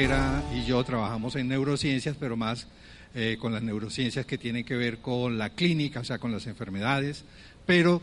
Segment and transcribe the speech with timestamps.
[0.00, 2.66] y yo trabajamos en neurociencias, pero más
[3.14, 6.46] eh, con las neurociencias que tienen que ver con la clínica, o sea, con las
[6.46, 7.26] enfermedades,
[7.66, 8.00] pero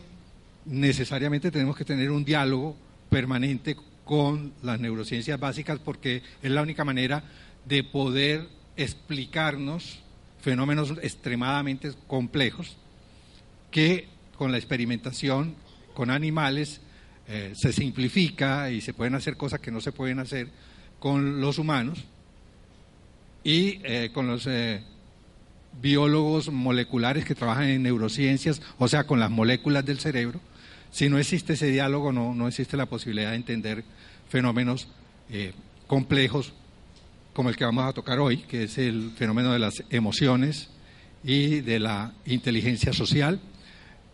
[0.64, 2.76] necesariamente tenemos que tener un diálogo
[3.10, 7.24] permanente con las neurociencias básicas porque es la única manera
[7.64, 8.46] de poder
[8.76, 9.98] explicarnos
[10.40, 12.76] fenómenos extremadamente complejos
[13.72, 15.56] que con la experimentación
[15.94, 16.80] con animales
[17.26, 20.48] eh, se simplifica y se pueden hacer cosas que no se pueden hacer
[20.98, 22.04] con los humanos
[23.44, 24.82] y eh, con los eh,
[25.80, 30.40] biólogos moleculares que trabajan en neurociencias, o sea, con las moléculas del cerebro.
[30.90, 33.84] Si no existe ese diálogo, no, no existe la posibilidad de entender
[34.28, 34.88] fenómenos
[35.86, 36.54] complejos
[37.38, 40.70] como el que vamos a tocar hoy, que es el fenómeno de las emociones
[41.22, 43.38] y de la inteligencia social.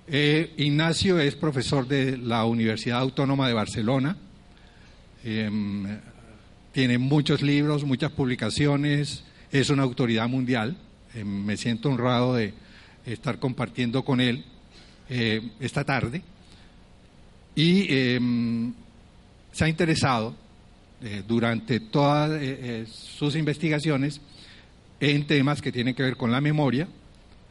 [0.06, 4.18] Eh, Ignacio es profesor de la Universidad Autónoma de Barcelona.
[5.24, 5.86] Em,
[6.74, 9.22] tiene muchos libros, muchas publicaciones,
[9.52, 10.76] es una autoridad mundial.
[11.14, 12.52] Em, me siento honrado de
[13.06, 14.44] estar compartiendo con él
[15.08, 16.22] eh, esta tarde.
[17.54, 18.74] Y em,
[19.52, 20.34] se ha interesado
[21.00, 24.20] eh, durante todas eh, eh, sus investigaciones
[24.98, 26.88] en temas que tienen que ver con la memoria.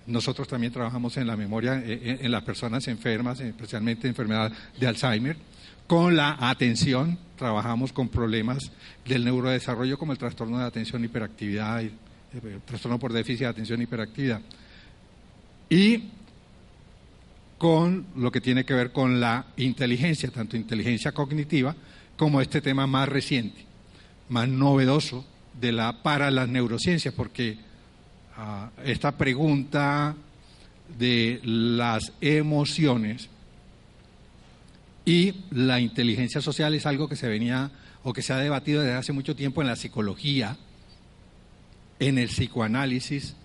[0.05, 5.37] Nosotros también trabajamos en la memoria en, las personas enfermas, especialmente enfermedad de Alzheimer.
[5.87, 8.71] Con la atención, trabajamos con problemas
[9.05, 11.91] del neurodesarrollo como el trastorno de atención hiperactividad, el
[12.65, 14.41] trastorno por déficit de atención hiperactividad.
[15.69, 16.09] Y
[17.57, 21.75] con lo que tiene que ver con la inteligencia, tanto inteligencia cognitiva
[22.17, 23.65] como este tema más reciente,
[24.29, 25.25] más novedoso
[25.59, 27.57] de la, para las neurociencias, porque
[28.37, 30.15] ah, esta pregunta
[30.97, 33.29] de las emociones
[35.05, 37.71] y la inteligencia social es algo que se venía
[38.03, 40.57] o que se ha debatido desde hace mucho tiempo en la psicología,
[41.99, 43.35] en el psicoanálisis,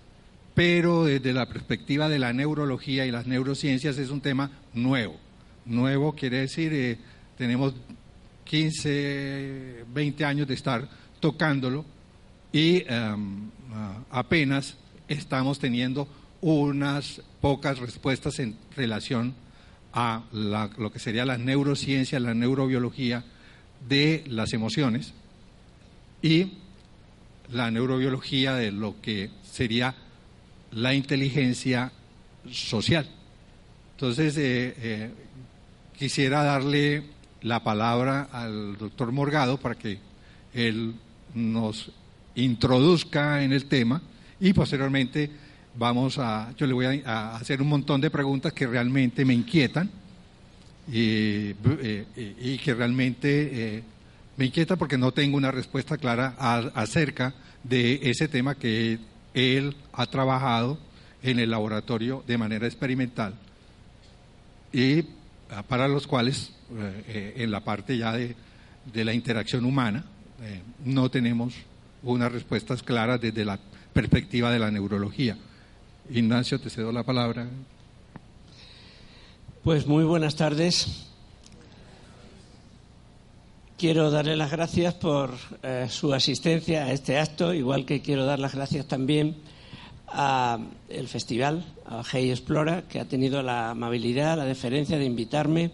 [0.53, 5.17] pero desde la perspectiva de la neurología y las neurociencias es un tema nuevo.
[5.65, 6.97] Nuevo quiere decir, eh,
[7.37, 7.73] tenemos
[8.45, 10.89] 15, 20 años de estar
[11.19, 11.85] tocándolo
[12.51, 13.49] y em,
[14.09, 14.75] apenas
[15.07, 16.07] estamos teniendo
[16.41, 19.35] unas pocas respuestas en relación
[19.93, 23.23] a lo que sería la neurociencia, la neurobiología
[23.87, 25.13] de las emociones
[26.21, 26.53] y
[27.51, 29.95] la neurobiología de lo que sería
[30.71, 31.91] la inteligencia
[32.51, 33.09] social.
[33.95, 35.11] Entonces, eh, eh,
[35.97, 37.03] quisiera darle
[37.41, 39.99] la palabra al doctor Morgado para que
[40.53, 40.95] él
[41.33, 41.91] nos
[42.35, 44.01] introduzca en el tema
[44.39, 45.29] y posteriormente
[45.79, 49.89] vamos a, yo le voy a, hacer un montón de preguntas que realmente me inquietan
[50.91, 53.83] y, eh, que realmente eh,
[54.37, 56.35] me inquieta porque no tengo una respuesta clara
[56.75, 58.99] acerca de ese tema que
[59.33, 60.77] él ha trabajado
[61.23, 63.33] en el laboratorio de manera experimental
[64.71, 65.05] y
[65.49, 68.35] ah, para los cuales eh, eh, en la parte ya de,
[68.93, 70.05] la interacción humana,
[70.41, 71.53] eh, no tenemos
[72.03, 73.59] unas respuestas claras desde la
[73.93, 75.37] perspectiva de la neurología.
[76.11, 77.47] Ignacio, te cedo la palabra.
[79.63, 81.05] Pues muy buenas tardes.
[83.77, 85.31] Quiero darle las gracias por
[85.89, 89.37] su asistencia a este acto, igual que quiero dar las gracias también
[90.07, 90.67] al
[91.07, 95.71] festival, a Hey Explora, que ha tenido la amabilidad, la deferencia de invitarme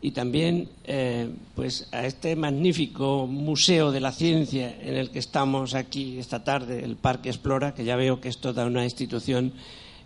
[0.00, 5.74] y también eh, pues a este magnífico museo de la ciencia en el que estamos
[5.74, 9.52] aquí esta tarde, el Parque Explora, que ya veo que es toda una institución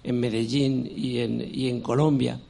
[0.02, 2.40] en Medellín y en, y en Colombia.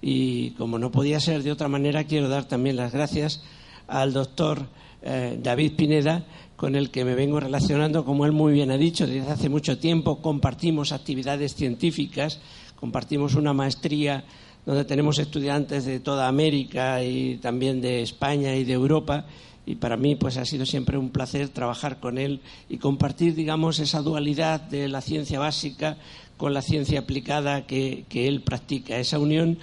[0.00, 3.42] Y como no podía ser de otra manera, quiero dar también las gracias
[3.88, 4.66] al doctor
[5.02, 6.24] eh, David Pineda,
[6.56, 9.78] con el que me vengo relacionando, como él muy bien ha dicho, desde hace mucho
[9.78, 12.40] tiempo compartimos actividades científicas,
[12.76, 14.24] compartimos una maestría
[14.66, 19.26] donde tenemos estudiantes de toda América y también de España y de Europa.
[19.66, 23.78] Y para mí, pues ha sido siempre un placer trabajar con él y compartir, digamos,
[23.78, 25.96] esa dualidad de la ciencia básica
[26.36, 28.98] con la ciencia aplicada que, él practica.
[28.98, 29.58] Esa unión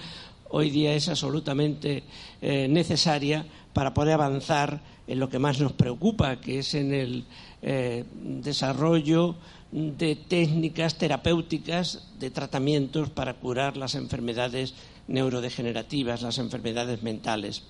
[0.50, 2.02] hoy día es absolutamente
[2.40, 7.24] eh, necesaria para poder avanzar en lo que más nos preocupa, que es en el
[7.62, 9.36] eh, desarrollo
[9.72, 14.74] de técnicas terapéuticas de tratamientos para curar las enfermedades
[15.08, 17.62] neurodegenerativas, las enfermedades mentales.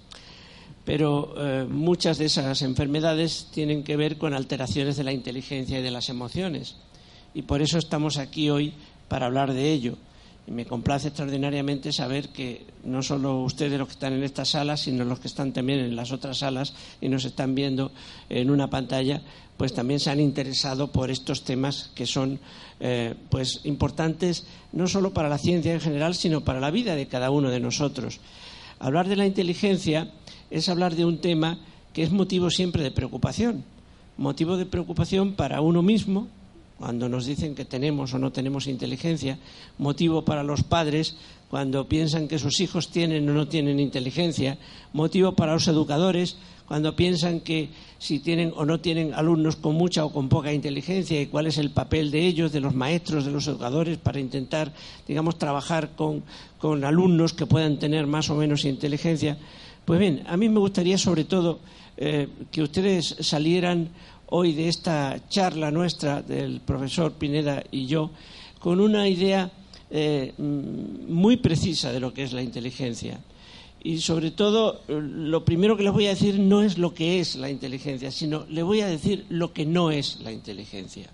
[0.84, 5.82] Pero eh, muchas de esas enfermedades tienen que ver con alteraciones de la inteligencia y
[5.82, 6.76] de las emociones.
[7.34, 8.75] Y por eso estamos aquí hoy
[9.08, 9.96] para hablar de ello.
[10.47, 15.05] Me complace extraordinariamente saber que no solo ustedes los que están en esta sala, sino
[15.05, 17.93] los que están también en las otras salas y nos están viendo
[18.29, 19.23] en una pantalla,
[19.56, 22.41] pues también se han interesado por estos temas que son
[22.81, 27.06] eh, pues importantes no solo para la ciencia en general, sino para la vida de
[27.06, 28.19] cada uno de nosotros.
[28.81, 30.11] Hablar de la inteligencia
[30.50, 31.61] es hablar de un tema
[31.93, 33.65] que es motivo siempre de preocupación,
[34.17, 36.27] motivo de preocupación para uno mismo,
[36.82, 39.38] cuando nos dicen que tenemos o no tenemos inteligencia,
[39.79, 41.14] motivo para los padres
[41.49, 44.58] cuando piensan que sus hijos tienen o no tienen inteligencia,
[44.93, 47.69] motivo para los educadores cuando piensan que
[48.00, 51.56] si tienen o no tienen alumnos con mucha o con poca inteligencia y cuál es
[51.56, 54.73] el papel de ellos, de los maestros, de los educadores, para intentar,
[55.06, 56.25] digamos, trabajar con,
[56.82, 59.38] alumnos que puedan tener más o menos inteligencia.
[59.84, 61.61] Pues bien, a mí me gustaría sobre todo
[61.96, 63.90] eh, que ustedes salieran
[64.34, 68.11] hoy de esta charla nuestra del profesor Pineda y yo
[68.58, 69.50] con una idea
[69.90, 73.20] eh, mm, muy precisa de lo que es la inteligencia.
[73.84, 77.37] Y sobre todo, lo primero que les voy a decir no es lo que es
[77.37, 81.11] la inteligencia, sino le voy a decir lo que no es la inteligencia.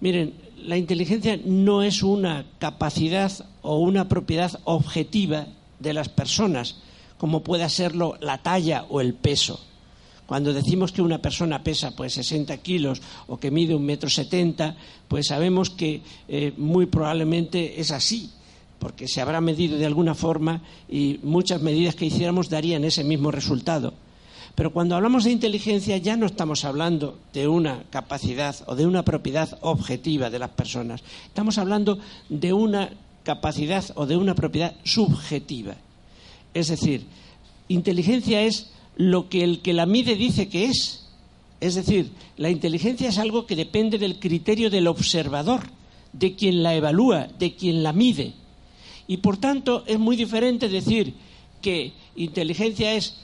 [0.00, 5.46] Miren, la inteligencia no es una capacidad o una propiedad objetiva
[5.78, 6.78] de las personas,
[7.16, 9.60] como pueda serlo la talla o el peso.
[10.26, 14.76] Cuando decimos que una persona pesa pues 60 kilos o que mide un metro setenta,
[15.08, 18.30] pues sabemos que eh, muy probablemente es así,
[18.78, 23.30] porque se habrá medido de alguna forma y muchas medidas que hiciéramos darían ese mismo
[23.30, 23.94] resultado.
[24.54, 29.02] Pero cuando hablamos de inteligencia ya no estamos hablando de una capacidad o de una
[29.04, 31.02] propiedad objetiva de las personas.
[31.26, 31.98] Estamos hablando
[32.28, 32.90] de una
[33.24, 35.74] capacidad o de una propiedad subjetiva.
[36.54, 37.06] Es decir,
[37.68, 41.06] inteligencia es lo que el que la mide dice que es.
[41.60, 45.62] Es decir, la inteligencia es algo que depende del criterio del observador,
[46.12, 48.34] de quien la evalúa, de quien la mide.
[49.06, 51.14] Y por tanto es muy diferente decir
[51.60, 53.18] que inteligencia es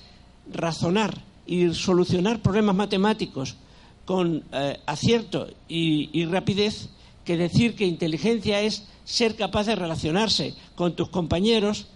[0.52, 3.56] razonar y solucionar problemas matemáticos
[4.04, 6.88] con eh, acierto y rapidez
[7.24, 11.86] que decir que inteligencia es ser capaz de relacionarse con tus compañeros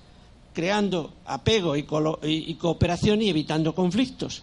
[0.52, 1.84] creando apego y,
[2.54, 4.42] cooperación y evitando conflictos.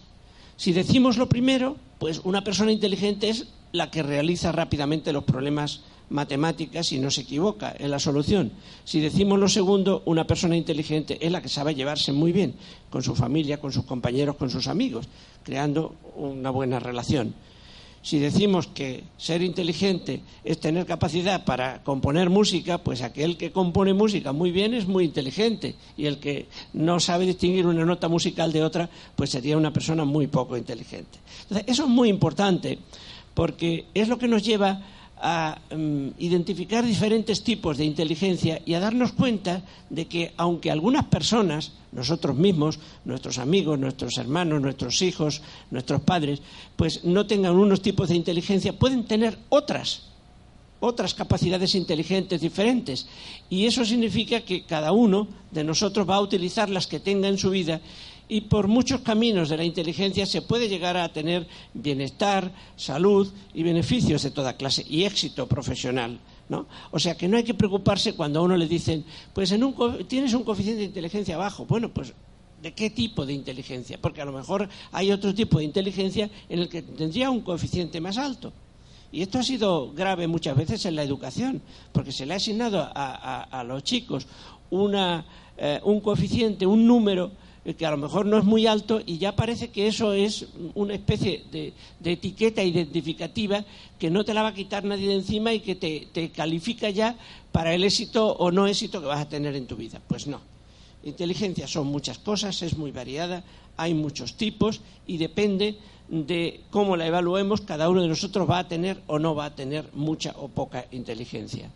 [0.56, 5.82] Si decimos lo primero, pues una persona inteligente es la que realiza rápidamente los problemas
[6.10, 8.50] matemáticos y no se equivoca en la solución.
[8.84, 12.54] Si decimos lo segundo, una persona inteligente es la que sabe llevarse muy bien
[12.90, 15.08] con su familia, con sus compañeros, con sus amigos,
[15.44, 17.34] creando una buena relación.
[18.02, 23.92] Si decimos que ser inteligente es tener capacidad para componer música, pues aquel que compone
[23.92, 28.52] música muy bien es muy inteligente y el que no sabe distinguir una nota musical
[28.52, 31.18] de otra, pues sería una persona muy poco inteligente.
[31.42, 32.78] Entonces, eso es muy importante
[33.34, 34.80] porque es lo que nos lleva
[35.20, 41.04] a mm, identificar diferentes tipos de inteligencia y a darnos cuenta de que aunque algunas
[41.06, 46.40] personas, nosotros mismos, nuestros amigos, nuestros hermanos, nuestros hijos, nuestros padres,
[46.76, 50.08] pues no tengan unos tipos de inteligencia, pueden tener otras,
[50.80, 53.06] otras capacidades inteligentes diferentes.
[53.50, 57.38] Y eso significa que cada uno de nosotros va a utilizar las que tenga en
[57.38, 57.80] su vida
[58.30, 63.64] y por muchos caminos de la inteligencia se puede llegar a tener bienestar, salud y
[63.64, 66.20] beneficios de toda clase y éxito profesional.
[66.48, 66.66] ¿no?
[66.92, 70.06] O sea que no hay que preocuparse cuando a uno le dicen, pues en un,
[70.06, 71.66] tienes un coeficiente de inteligencia bajo.
[71.66, 72.14] Bueno, pues
[72.62, 73.98] ¿de qué tipo de inteligencia?
[74.00, 78.00] Porque a lo mejor hay otro tipo de inteligencia en el que tendría un coeficiente
[78.00, 78.52] más alto.
[79.10, 81.60] Y esto ha sido grave muchas veces en la educación,
[81.90, 84.28] porque se le ha asignado a, los chicos
[84.70, 85.24] una,
[85.58, 87.32] eh, un coeficiente, un número
[87.64, 90.94] que a lo mejor no es muy alto y ya parece que eso es una
[90.94, 91.74] especie de,
[92.04, 93.64] etiqueta identificativa
[93.98, 97.16] que no te la va a quitar nadie de encima y que te, califica ya
[97.52, 100.00] para el éxito o no éxito que vas a tener en tu vida.
[100.08, 100.40] Pues no.
[101.04, 103.44] Inteligencia son muchas cosas, es muy variada,
[103.76, 105.76] hay muchos tipos y depende
[106.08, 109.54] de cómo la evaluemos, cada uno de nosotros va a tener o no va a
[109.54, 111.70] tener mucha o poca inteligencia.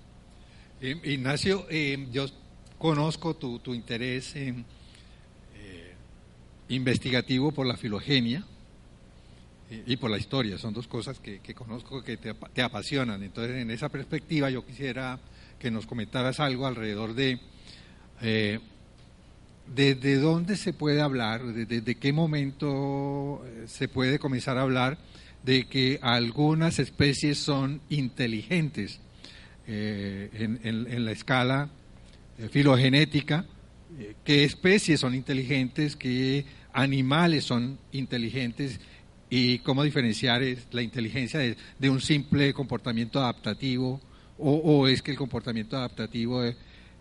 [0.80, 2.26] Eh, Ignacio, eh, yo
[2.78, 4.64] conozco tu, tu interés en
[6.68, 8.44] investigativo por la filogenia
[9.86, 10.58] y, por la historia.
[10.58, 13.22] Son dos cosas que, conozco que te, apasionan.
[13.22, 15.18] Entonces, en esa perspectiva, yo quisiera
[15.58, 17.38] que nos comentaras algo alrededor de
[18.22, 18.60] eh,
[19.74, 24.98] desde dónde se puede hablar, desde qué momento eh, se puede comenzar a hablar
[25.42, 29.00] de que algunas especies son inteligentes
[29.66, 30.28] eh,
[30.62, 31.70] en, la escala
[32.50, 33.46] filogenética
[34.24, 38.80] qué especies son inteligentes, qué animales son inteligentes
[39.30, 44.00] y cómo diferenciar la inteligencia de, un simple comportamiento adaptativo
[44.38, 46.56] o, es que el comportamiento adaptativo eh,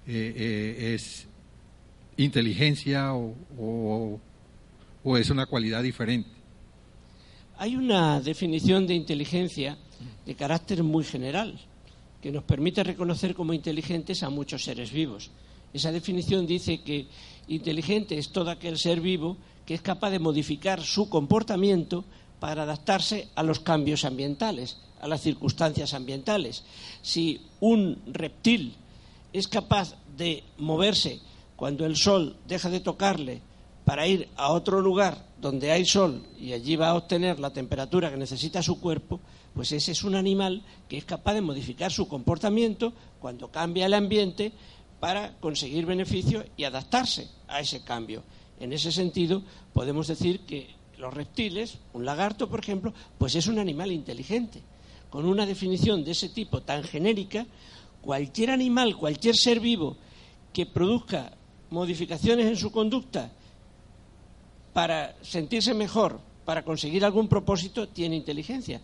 [0.08, 1.28] eh, es
[2.18, 4.20] inteligencia o
[5.18, 6.30] es una cualidad diferente.
[7.58, 9.78] Hay una definición de inteligencia
[10.26, 11.60] de carácter muy general
[12.22, 15.32] que nos permite reconocer como inteligentes a muchos seres vivos.
[15.74, 17.08] Esa definición dice que
[17.48, 22.06] inteligente es todo aquel ser vivo que es capaz de modificar su comportamiento
[22.40, 26.64] para adaptarse a los cambios ambientales, a las circunstancias ambientales.
[27.02, 28.76] Si un reptil
[29.32, 31.20] es capaz de moverse
[31.56, 33.42] cuando el sol deja de tocarle
[33.86, 38.12] para ir a otro lugar donde hay sol y allí va a obtener la temperatura
[38.12, 39.20] que necesita su cuerpo,
[39.54, 43.94] pues ese es un animal que es capaz de modificar su comportamiento cuando cambia el
[43.94, 44.52] ambiente
[45.04, 48.24] para conseguir beneficio y adaptarse a ese cambio.
[48.58, 49.44] En ese sentido,
[49.74, 54.62] podemos decir que los reptiles, un lagarto, por ejemplo, pues es un animal inteligente.
[55.10, 57.46] Con una definición de ese tipo tan genérica,
[58.02, 59.98] cualquier animal, cualquier ser vivo
[60.54, 61.34] que produzca
[61.70, 63.30] modificaciones en su conducta
[64.72, 68.80] para sentirse mejor, para conseguir algún propósito, tiene inteligencia.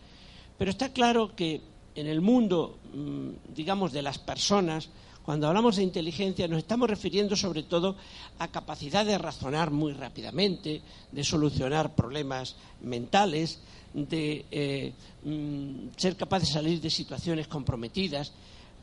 [0.58, 1.62] Pero está claro que
[1.96, 4.90] en el mundo, mm, digamos, de las personas,
[5.30, 7.96] cuando hablamos de inteligencia nos estamos refiriendo sobre todo
[8.40, 10.82] a capacidad de razonar muy rápidamente,
[11.12, 13.60] de solucionar problemas mentales,
[13.94, 14.92] de eh,
[15.24, 18.34] mm, ser capaz de salir de situaciones comprometidas.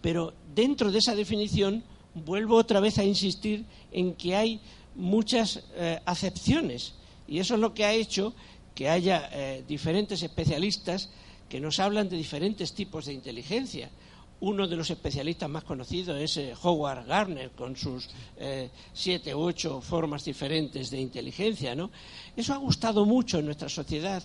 [0.00, 1.82] Pero dentro de esa definición
[2.14, 4.60] vuelvo otra vez a insistir en que hay
[4.94, 6.94] muchas eh, acepciones
[7.26, 8.34] y eso es lo que ha hecho
[8.72, 11.10] que haya eh, diferentes especialistas
[11.48, 13.90] que nos hablan de diferentes tipos de inteligencia.
[14.40, 18.08] Uno de los especialistas más conocidos es eh, Howard Gardner, con sus
[18.92, 21.74] siete u ocho formas diferentes de inteligencia.
[21.74, 21.90] ¿no?
[22.36, 24.22] Eso ha gustado mucho en nuestra sociedad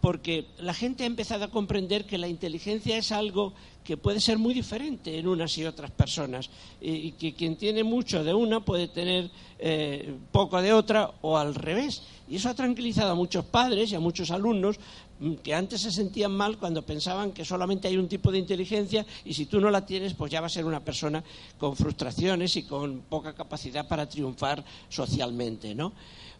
[0.00, 3.52] porque la gente ha empezado a comprender que la inteligencia es algo
[3.88, 8.22] que puede ser muy diferente en unas y otras personas y, que quien tiene mucho
[8.22, 12.02] de una puede tener eh, poco de otra o al revés.
[12.28, 14.76] Y eso ha tranquilizado a muchos padres y a muchos alumnos
[15.20, 19.06] mm, que antes se sentían mal cuando pensaban que solamente hay un tipo de inteligencia
[19.24, 21.24] y si tú no la tienes, pues ya va a ser una persona
[21.56, 25.94] con frustraciones y con poca capacidad para triunfar socialmente, ¿no?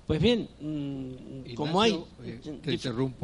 [0.09, 2.41] Pues bien, mm, como hay eh,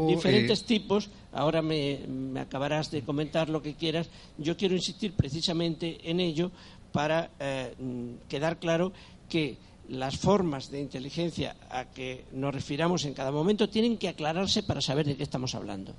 [0.07, 1.99] diferentes eh, tipos, ahora me,
[2.39, 6.51] acabarás de comentar lo que quieras, yo quiero insistir precisamente en ello
[6.93, 8.93] para eh, mm, quedar claro
[9.31, 9.57] que
[9.89, 14.83] las formas de inteligencia a que nos refiramos en cada momento tienen que aclararse para
[14.83, 15.95] saber de qué estamos hablando.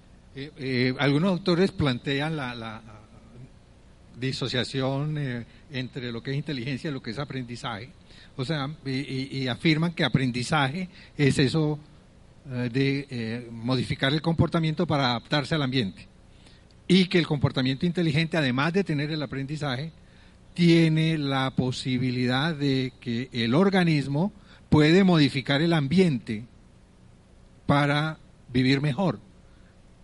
[0.99, 2.83] algunos autores plantean la
[4.19, 7.89] disociación entre lo que es inteligencia y lo que es aprendizaje
[8.37, 11.79] o sea, y, afirman que aprendizaje es eso
[12.51, 16.07] eh, de eh, modificar el comportamiento para adaptarse al ambiente.
[16.87, 19.91] Y que el comportamiento inteligente, además de tener el aprendizaje,
[20.53, 24.31] tiene la posibilidad de que el organismo
[24.69, 26.45] puede modificar el ambiente
[27.65, 28.17] para
[28.51, 29.19] vivir mejor.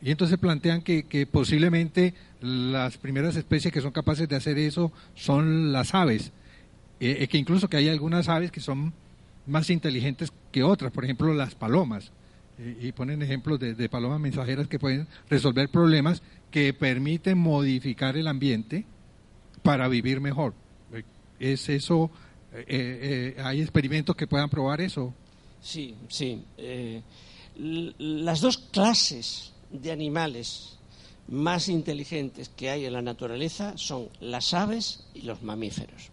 [0.02, 4.92] Y entonces plantean que, que, posiblemente las primeras especies que son capaces de hacer eso
[5.14, 6.32] son las aves,
[7.04, 8.94] eh, que incluso que hay algunas aves que son
[9.48, 12.12] más inteligentes que otras, por ejemplo las palomas,
[12.60, 18.28] eh, y ponen ejemplos de, palomas mensajeras que pueden resolver problemas que permiten modificar el
[18.28, 18.86] ambiente
[19.64, 20.54] para vivir mejor.
[20.94, 21.04] Eh,
[21.40, 22.12] ¿Es eso?
[22.54, 25.12] ¿Hay experimentos que puedan probar eso?
[25.60, 26.44] Sí, sí.
[27.98, 30.78] las dos clases de animales
[31.30, 36.12] más inteligentes que hay en la naturaleza son las aves y los mamíferos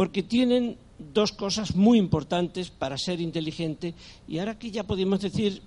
[0.00, 0.78] porque tienen
[1.12, 3.92] dos cosas muy importantes para ser inteligente
[4.26, 5.60] y ahora aquí ya podemos decir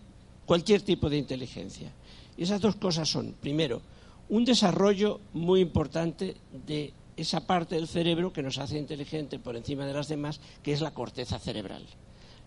[0.48, 1.92] cualquier tipo de inteligencia.
[2.36, 3.84] Y esas dos cosas son, primero,
[4.30, 6.36] un desarrollo muy importante
[6.66, 10.74] de esa parte del cerebro que nos hace inteligente por encima de las demás, que
[10.74, 11.86] es la corteza cerebral.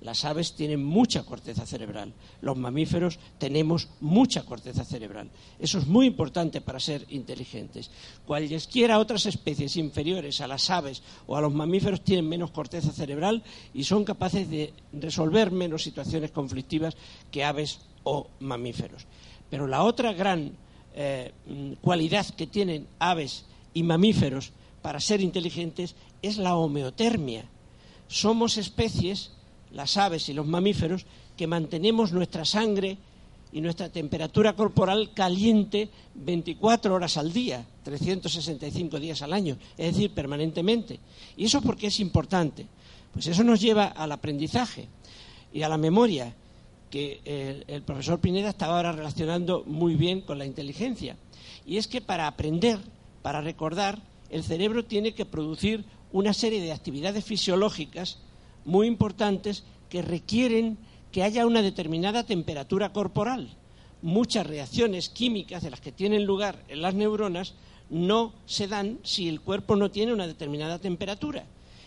[0.00, 2.12] Las aves tienen mucha corteza cerebral,
[2.42, 5.30] los mamíferos tenemos mucha corteza cerebral.
[5.58, 7.90] Eso es muy importante para ser inteligentes.
[8.26, 13.42] Cualesquiera otras especies inferiores a las aves o a los mamíferos tienen menos corteza cerebral
[13.72, 16.96] y son capaces de resolver menos situaciones conflictivas
[17.30, 19.06] que aves o mamíferos.
[19.48, 20.52] Pero la otra gran
[20.94, 21.32] eh,
[21.80, 27.44] cualidad que tienen aves y mamíferos para ser inteligentes es la homeotermia.
[28.08, 29.32] Somos especies
[29.72, 31.06] las aves y los mamíferos,
[31.36, 32.98] que mantenemos nuestra sangre
[33.52, 40.10] y nuestra temperatura corporal caliente 24 horas al día, 365 días al año, es decir,
[40.12, 40.98] permanentemente.
[41.36, 42.66] ¿Y eso por qué es importante?
[43.12, 44.88] Pues eso nos lleva al aprendizaje
[45.52, 46.34] y a la memoria,
[46.90, 51.16] que el, el profesor Pineda estaba ahora relacionando muy bien con la inteligencia.
[51.64, 52.78] Y es que para aprender,
[53.22, 58.18] para recordar, el cerebro tiene que producir una serie de actividades fisiológicas
[58.66, 60.76] muy importantes que requieren
[61.12, 63.48] que haya una determinada temperatura corporal.
[64.02, 67.54] Muchas reacciones químicas de las que tienen lugar en las neuronas
[67.88, 71.44] no se dan si el cuerpo no tiene una determinada temperatura.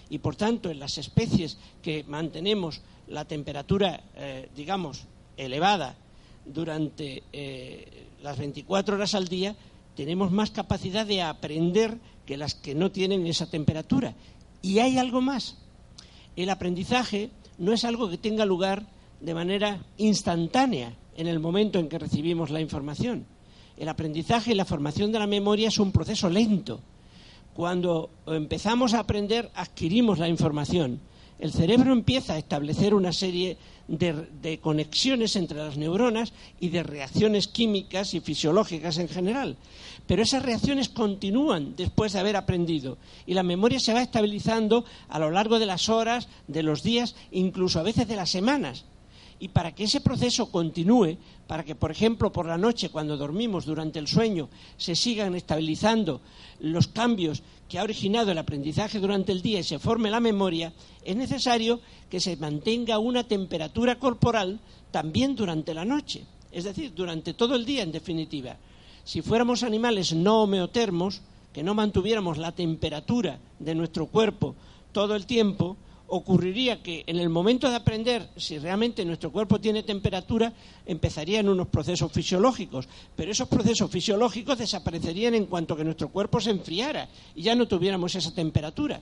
[0.10, 5.04] Y por tanto, en las especies que mantenemos la temperatura, eh, digamos,
[5.38, 5.96] elevada
[6.46, 9.56] durante eh, las 24 horas al día,
[9.96, 14.16] tenemos más capacidad de aprender que las que no tienen esa temperatura.
[14.62, 15.58] Y hay algo más.
[16.40, 18.86] El aprendizaje no es algo que tenga lugar
[19.20, 23.26] de manera instantánea en el momento en que recibimos la información.
[23.76, 26.80] El aprendizaje y la formación de la memoria es un proceso lento.
[27.54, 31.02] Cuando empezamos a aprender, adquirimos la información.
[31.40, 33.58] El cerebro empieza a establecer una serie
[33.90, 36.32] de, conexiones entre las neuronas
[36.62, 39.58] y de reacciones químicas y fisiológicas en general.
[40.10, 42.98] Pero esas reacciones continúan después de haber aprendido
[43.28, 47.16] y la memoria se va estabilizando a lo largo de las horas, de los días,
[47.30, 48.86] incluso a veces de las semanas.
[49.40, 53.68] Y para que ese proceso continúe, para que, por ejemplo, por la noche, cuando dormimos
[53.68, 56.22] durante el sueño, se sigan estabilizando
[56.60, 60.74] los cambios que ha originado el aprendizaje durante el día y se forme la memoria,
[61.06, 67.36] es necesario que se mantenga una temperatura corporal también durante la noche, es decir, durante
[67.36, 68.58] todo el día, en definitiva.
[69.10, 74.54] Si fuéramos animales no homeotermos, que no mantuviéramos la temperatura de nuestro cuerpo
[74.92, 79.82] todo el tiempo, ocurriría que en el momento de aprender, si realmente nuestro cuerpo tiene
[79.82, 80.54] temperatura,
[80.86, 86.52] empezarían unos procesos fisiológicos, pero esos procesos fisiológicos desaparecerían en cuanto que nuestro cuerpo se
[86.52, 89.02] enfriara y ya no tuviéramos esa temperatura.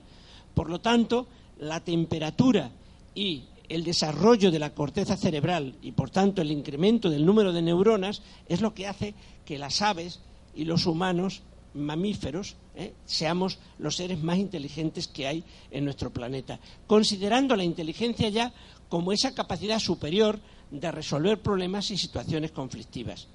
[0.54, 1.26] Por lo tanto,
[1.58, 2.70] la temperatura
[3.14, 7.62] y el desarrollo de la corteza cerebral y, por tanto, el incremento del número de
[7.62, 10.20] neuronas es lo que hace que las aves
[10.54, 11.42] y los humanos
[11.74, 12.94] mamíferos ¿eh?
[13.04, 18.52] seamos los seres más inteligentes que hay en nuestro planeta, considerando la inteligencia ya
[18.88, 23.28] como esa capacidad superior de resolver problemas y situaciones conflictivas.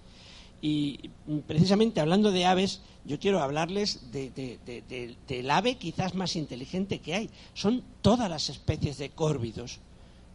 [0.61, 1.09] Y
[1.45, 7.29] precisamente hablando de aves, yo quiero hablarles del ave quizás más inteligente que hay.
[7.53, 9.79] Son todas las especies de córvidos.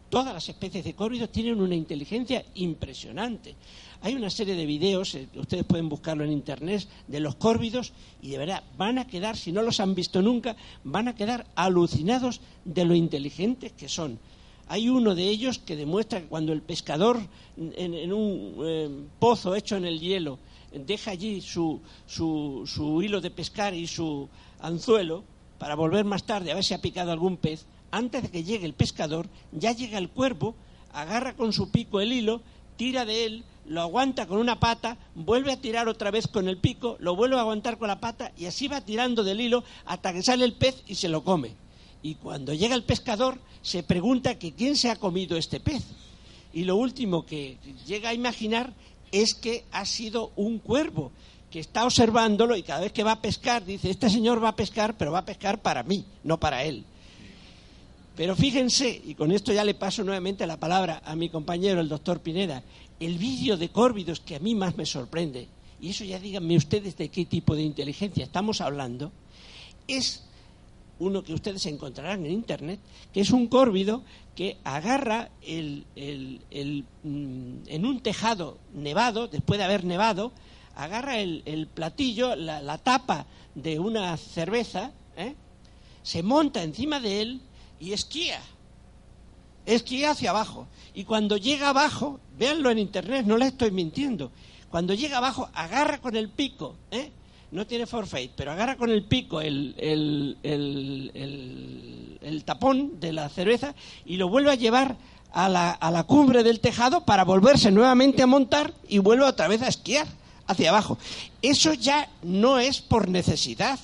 [0.09, 3.55] Todas las especies de córvidos tienen una inteligencia impresionante.
[4.01, 8.29] Hay una serie de videos, eh, ustedes pueden buscarlo en internet, de los córvidos y
[8.29, 12.41] de verdad van a quedar, si no los han visto nunca, van a quedar alucinados
[12.65, 14.19] de lo inteligentes que son.
[14.67, 17.19] Hay uno de ellos que demuestra que cuando el pescador
[17.57, 20.39] en, un eh, pozo hecho en el hielo
[20.71, 25.23] deja allí su, su, su hilo de pescar y su anzuelo
[25.57, 28.65] para volver más tarde a ver si ha picado algún pez, antes de que llegue
[28.65, 30.55] el pescador, ya llega el cuervo,
[30.93, 32.41] agarra con su pico el hilo,
[32.77, 36.57] tira de él, lo aguanta con una pata, vuelve a tirar otra vez con el
[36.57, 40.11] pico, lo vuelve a aguantar con la pata y así va tirando del hilo hasta
[40.11, 41.55] que sale el pez y se lo come.
[42.01, 45.83] Y cuando llega el pescador se pregunta que quién se ha comido este pez.
[46.53, 48.73] Y lo último que llega a imaginar
[49.11, 51.11] es que ha sido un cuervo
[51.51, 54.55] que está observándolo y cada vez que va a pescar dice, este señor va a
[54.55, 56.85] pescar, pero va a pescar para mí, no para él.
[58.19, 61.87] Pero fíjense, y con esto ya le paso nuevamente la palabra a mi compañero, el
[61.87, 62.61] doctor Pineda,
[62.99, 65.47] el vídeo de Córvidos que a mí más me sorprende,
[65.79, 69.13] y eso ya díganme ustedes de qué tipo de inteligencia estamos hablando,
[69.87, 70.25] es
[70.99, 72.81] uno que ustedes encontrarán en Internet,
[73.13, 74.03] que es un córvido
[74.35, 80.33] que agarra el, mm, en un tejado nevado, después de haber nevado,
[80.75, 85.35] agarra el, platillo, la, tapa de una cerveza, ¿eh?
[86.03, 87.41] se monta encima de él
[87.79, 88.39] y esquía.
[89.65, 90.67] Esquía hacia abajo.
[90.93, 94.31] Y cuando llega abajo, véanlo en internet, no le estoy mintiendo.
[94.69, 97.11] Cuando llega abajo, agarra con el pico, ¿eh?
[97.51, 100.37] no tiene forfeit, pero agarra con el pico el, el,
[102.21, 104.97] el, tapón de la cerveza y lo vuelve a llevar
[105.31, 109.47] a la, a la cumbre del tejado para volverse nuevamente a montar y vuelve otra
[109.47, 110.07] vez a esquiar
[110.47, 110.97] hacia abajo.
[111.41, 113.79] Eso ya no es por necesidad,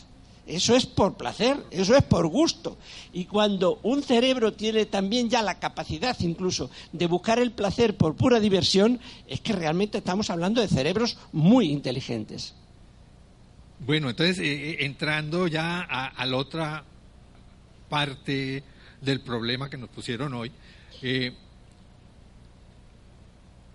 [0.47, 2.77] eso es por placer, eso es por gusto.
[3.13, 8.15] Y cuando un cerebro tiene también ya la capacidad incluso de buscar el placer por
[8.15, 12.53] pura diversión, es que realmente estamos hablando de cerebros muy inteligentes.
[13.79, 16.83] Bueno, entonces, eh, eh, entrando ya a, la otra
[17.89, 18.63] parte
[19.01, 20.51] del problema que nos pusieron hoy,
[21.01, 21.33] eh,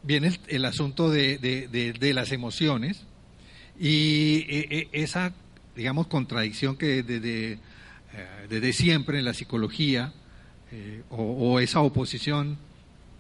[0.03, 3.03] viene el, asunto de, de, las emociones
[3.79, 4.45] y
[4.93, 5.35] esa
[5.81, 7.59] digamos, contradicción que desde,
[8.51, 10.13] eh, siempre en la psicología,
[10.71, 12.59] eh, o, esa oposición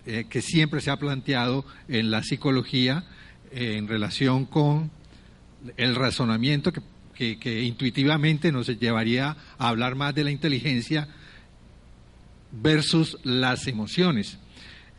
[0.05, 3.07] eh, que siempre se ha planteado en la psicología
[3.51, 4.91] en relación con
[5.79, 11.09] el razonamiento que, que, intuitivamente nos llevaría a hablar más de la inteligencia
[12.53, 14.39] versus las emociones.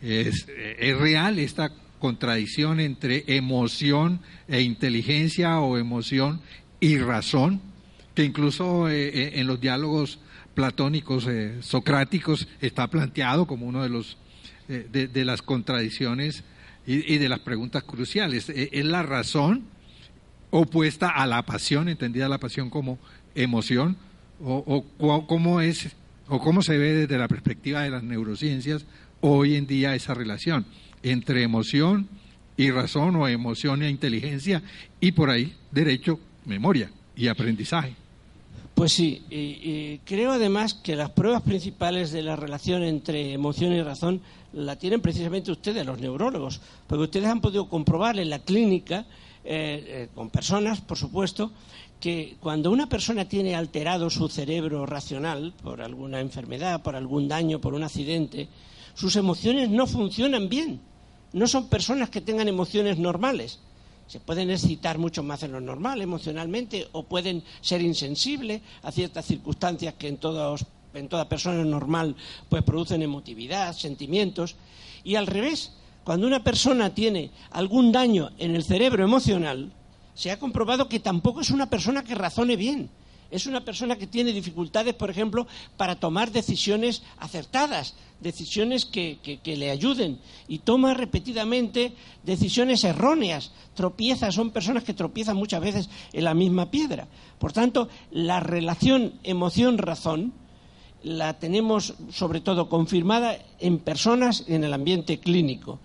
[0.01, 0.47] Es,
[0.79, 6.41] es, real esta contradicción entre emoción e inteligencia o emoción
[6.81, 7.61] y razón,
[8.13, 10.19] que incluso eh, eh, en los diálogos
[10.53, 14.17] platónicos eh, socráticos está planteado como uno de los
[14.67, 16.45] de, las contradicciones
[16.87, 18.47] y, de las preguntas cruciales.
[18.47, 19.63] Es la razón
[20.49, 22.97] opuesta a la pasión, entendida la pasión como
[23.35, 23.97] emoción,
[24.41, 24.85] o,
[25.27, 25.93] cómo es
[26.29, 28.85] o cómo se ve desde la perspectiva de las neurociencias
[29.19, 30.65] hoy en día esa relación
[31.03, 32.07] entre emoción
[32.55, 34.63] y razón o emoción e inteligencia
[35.01, 37.95] y por ahí derecho, memoria y aprendizaje.
[38.73, 43.81] Pues sí, y, creo además que las pruebas principales de la relación entre emoción y
[43.83, 44.21] razón
[44.53, 49.05] la tienen precisamente ustedes, los neurólogos, porque ustedes han podido comprobar en la clínica,
[49.43, 51.51] eh, eh, con personas, por supuesto,
[51.99, 57.61] que cuando una persona tiene alterado su cerebro racional por alguna enfermedad, por algún daño,
[57.61, 58.47] por un accidente,
[58.95, 60.81] sus emociones no funcionan bien.
[61.33, 63.59] No son personas que tengan emociones normales
[64.11, 69.25] se pueden excitar mucho más de lo normal emocionalmente o pueden ser insensibles a ciertas
[69.25, 70.19] circunstancias que en,
[70.95, 72.17] en toda persona normal
[72.49, 74.57] pues producen emotividad, sentimientos.
[75.05, 75.71] Y al revés,
[76.03, 79.71] cuando una persona tiene algún daño en el cerebro emocional,
[80.13, 82.89] se ha comprobado que tampoco es una persona que razone bien
[83.31, 89.71] es una persona que tiene dificultades, por ejemplo, para tomar decisiones acertadas, decisiones que, le
[89.71, 96.33] ayuden y toma repetidamente decisiones erróneas, tropieza, son personas que tropiezan muchas veces en la
[96.33, 97.07] misma piedra.
[97.39, 100.33] Por tanto, la relación emoción-razón
[101.03, 105.79] la tenemos sobre todo confirmada en personas en el ambiente clínico.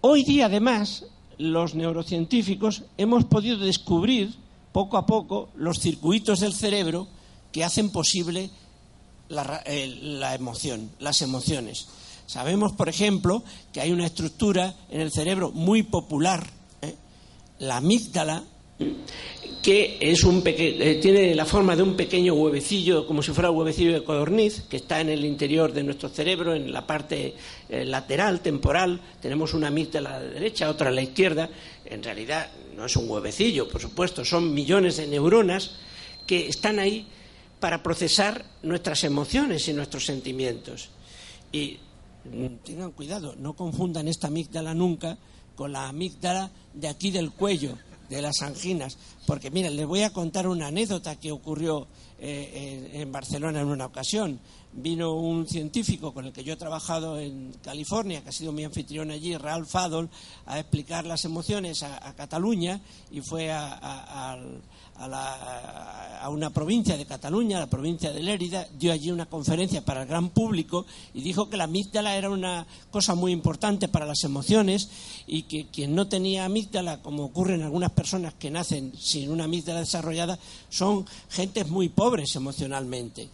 [0.00, 1.04] Hoy día, además,
[1.38, 4.34] los neurocientíficos hemos podido descubrir
[4.72, 7.08] poco a poco los circuitos del cerebro
[7.52, 8.50] que hacen posible
[9.28, 11.88] la, eh, emoción, las emociones.
[12.26, 16.48] Sabemos, por ejemplo, que hay una estructura en el cerebro muy popular,
[16.82, 16.94] ¿eh?
[17.58, 18.44] la amígdala,
[19.62, 23.58] que es un eh, tiene la forma de un pequeño huevecillo, como si fuera un
[23.58, 27.34] huevecillo de codorniz, que está en el interior de nuestro cerebro, en la parte
[27.68, 29.00] eh, lateral, temporal.
[29.20, 31.50] Tenemos una amígdala a la derecha, otra a la izquierda.
[31.84, 35.76] En realidad no es un huevecillo, por supuesto, son millones de neuronas
[36.26, 37.06] que están ahí
[37.58, 40.88] para procesar nuestras emociones y nuestros sentimientos.
[41.52, 41.76] Y
[42.24, 45.18] mm, tengan cuidado, no confundan esta amígdala nunca
[45.54, 47.76] con la amígdala de aquí del cuello
[48.10, 48.98] de las anginas.
[49.26, 51.86] Porque, miren, les voy a contar una anécdota que ocurrió
[52.18, 54.40] eh, en, Barcelona en una ocasión.
[54.72, 58.64] Vino un científico con el que yo he trabajado en California, que ha sido mi
[58.64, 60.10] anfitrión allí, Ralph Fadol,
[60.46, 64.38] a explicar las emociones a, Cataluña y fue a, a,
[65.08, 70.28] una provincia de Cataluña, la provincia de Lérida, dio allí una conferencia para el gran
[70.30, 74.90] público y dijo que la amígdala era una cosa muy importante para las emociones
[75.26, 79.80] y que quien no tenía amígdala, como ocurre algunas personas que nacen sin una amígdala
[79.80, 83.28] desarrollada, son gentes muy pobres emocionalmente.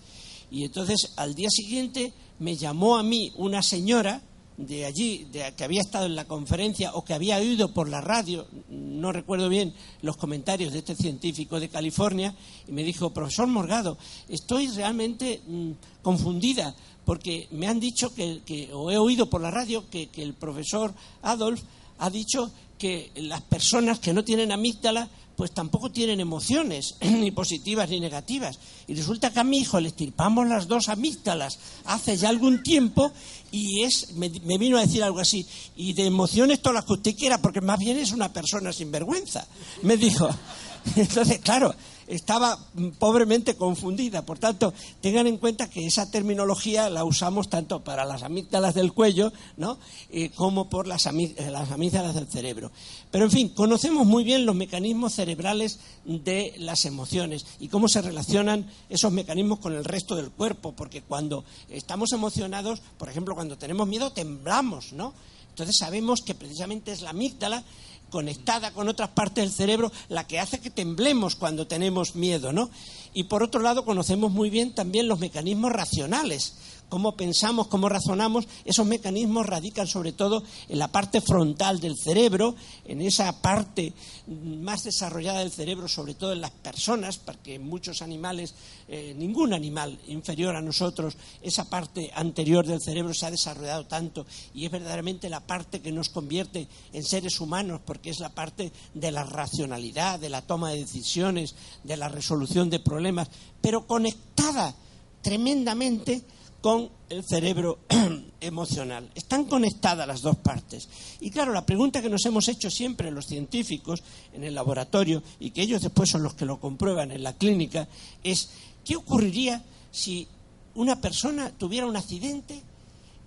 [0.50, 4.22] Y entonces al día siguiente me llamó a mí una señora
[4.56, 8.00] de allí, de, que había estado en la conferencia o que había oído por la
[8.00, 12.34] radio, no recuerdo bien los comentarios de este científico de California,
[12.66, 15.70] y me dijo, profesor Morgado, estoy realmente mm,
[16.02, 20.34] confundida porque me han dicho que, o he oído por la radio que, que el
[20.34, 20.92] profesor
[21.22, 21.62] Adolf
[21.98, 27.88] ha dicho que las personas que no tienen amígdala pues tampoco tienen emociones, ni positivas
[27.90, 28.58] ni negativas.
[28.86, 33.12] Y resulta que a mi hijo le estirpamos las dos amígdalas hace ya algún tiempo
[33.50, 35.46] y es, me, me, vino a decir algo así,
[35.76, 38.90] y de emociones todas las que usted quiera, porque más bien es una persona sin
[38.90, 39.46] vergüenza.
[39.82, 40.28] Me dijo.
[40.96, 41.74] Entonces, claro,
[42.06, 42.58] estaba
[42.98, 44.24] pobremente confundida.
[44.24, 48.92] Por tanto, tengan en cuenta que esa terminología la usamos tanto para las amígdalas del
[48.92, 49.78] cuello ¿no?
[50.10, 52.70] Eh, como por las, las amígdalas del cerebro.
[53.10, 58.02] Pero, en fin, conocemos muy bien los mecanismos cerebrales de las emociones y cómo se
[58.02, 63.56] relacionan esos mecanismos con el resto del cuerpo, porque cuando estamos emocionados, por ejemplo, cuando
[63.56, 65.14] tenemos miedo, temblamos, ¿no?
[65.50, 67.64] Entonces sabemos que precisamente es la amígdala
[68.10, 72.70] conectada con otras partes del cerebro la que hace que temblemos cuando tenemos miedo, ¿no?
[73.14, 76.54] Y por otro lado, conocemos muy bien también los mecanismos racionales
[76.88, 82.54] cómo pensamos, cómo razonamos, esos mecanismos radican sobre todo en la parte frontal del cerebro,
[82.84, 83.92] en esa parte
[84.26, 88.54] más desarrollada del cerebro, sobre todo en las personas, porque muchos animales,
[88.88, 94.26] eh, ningún animal inferior a nosotros, esa parte anterior del cerebro se ha desarrollado tanto
[94.54, 98.72] y es verdaderamente la parte que nos convierte en seres humanos, porque es la parte
[98.94, 103.28] de la racionalidad, de la toma de decisiones, de la resolución de problemas,
[103.60, 104.74] pero conectada
[105.22, 106.22] tremendamente
[106.60, 107.78] con el cerebro
[108.40, 109.10] emocional.
[109.14, 110.88] Están conectadas las dos partes.
[111.20, 115.50] Y claro, la pregunta que nos hemos hecho siempre los científicos en el laboratorio y
[115.50, 117.88] que ellos después son los que lo comprueban en la clínica
[118.22, 118.50] es
[118.84, 120.26] ¿qué ocurriría si
[120.74, 122.62] una persona tuviera un accidente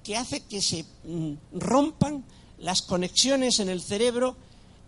[0.03, 2.23] que hace que se mm, rompan
[2.59, 4.35] las conexiones en el cerebro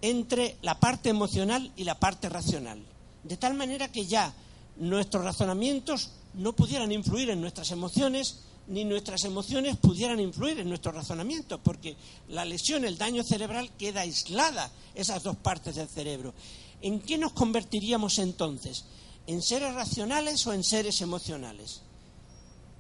[0.02, 2.84] entre la parte emocional y la parte racional?
[3.24, 4.34] De tal manera que ya
[4.78, 10.92] nuestros razonamientos no pudieran influir en nuestras emociones, ni nuestras emociones pudieran influir en nuestro
[10.92, 11.96] razonamiento, porque
[12.30, 16.34] la lesión, el daño cerebral queda aislada, esas dos partes del cerebro.
[16.82, 18.86] ¿En qué nos convertiríamos entonces?
[19.28, 21.82] ¿En seres racionales o en seres emocionales?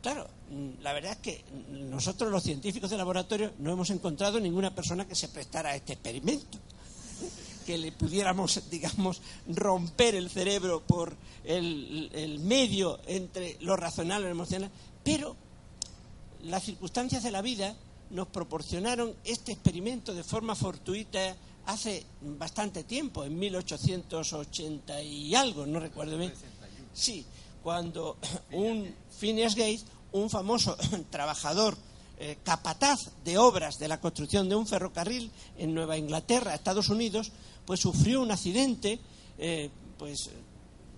[0.01, 0.27] Claro,
[0.81, 5.15] la verdad es que nosotros los científicos de laboratorio no hemos encontrado ninguna persona que
[5.15, 6.57] se prestara a este experimento
[7.61, 14.31] que le pudiéramos, digamos, romper el cerebro por el, medio entre lo racional y lo
[14.31, 14.69] emocional,
[15.03, 15.35] pero
[16.43, 17.75] las circunstancias de la vida
[18.09, 25.79] nos proporcionaron este experimento de forma fortuita hace bastante tiempo, en 1880 y algo, no
[25.79, 26.33] recuerdo bien.
[26.93, 27.25] Sí,
[27.63, 28.17] cuando
[28.51, 30.75] un Phineas Gates, un famoso
[31.09, 31.77] trabajador
[32.23, 37.31] eh, capataz de obras de la construcción de un ferrocarril en Nueva Inglaterra, Estados Unidos,
[37.71, 38.99] pues sufrió un accidente,
[39.37, 40.29] eh, pues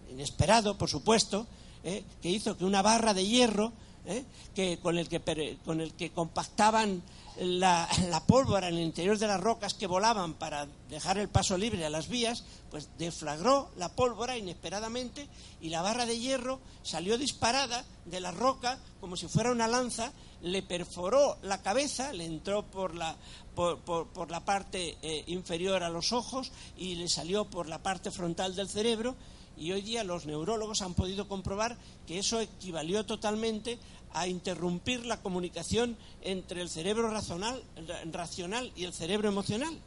[0.09, 1.45] inesperado, por supuesto,
[1.83, 3.71] eh, que hizo que una barra de hierro,
[4.07, 4.23] eh,
[4.55, 5.21] que, con, el que,
[5.63, 7.03] con el que compactaban
[7.39, 7.88] la,
[8.28, 11.89] pólvora en el interior de las rocas que volaban para dejar el paso libre a
[11.89, 15.28] las vías, pues deflagró la pólvora inesperadamente
[15.62, 20.12] y la barra de hierro salió disparada de la roca como si fuera una lanza,
[20.41, 23.15] le perforó la cabeza, le entró por la,
[23.56, 28.56] por, la parte eh, inferior a los ojos y le salió por la parte frontal
[28.56, 29.15] del cerebro
[29.58, 33.78] y hoy día los neurólogos han podido comprobar que eso equivalió totalmente
[34.13, 39.78] a interrumpir la comunicación entre el cerebro racional, y el cerebro emocional.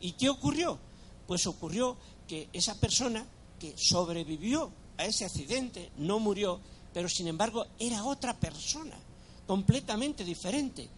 [0.00, 0.78] ¿Y qué ocurrió?
[1.26, 1.96] Pues ocurrió
[2.28, 3.26] que esa persona
[3.58, 6.60] que sobrevivió a ese accidente no murió,
[6.92, 8.96] pero sin embargo era otra persona,
[9.46, 10.88] completamente diferente.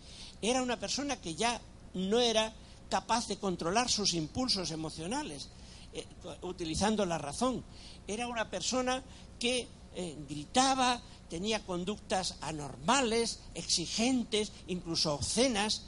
[0.41, 1.61] Era una persona que ya
[1.95, 2.53] no era
[2.89, 5.49] capaz de controlar sus impulsos emocionales,
[5.93, 6.07] eh,
[6.43, 7.65] utilizando la razón.
[8.07, 9.03] Era una persona
[9.39, 15.83] que eh, gritaba, tenía conductas anormales, exigentes, incluso obscenas.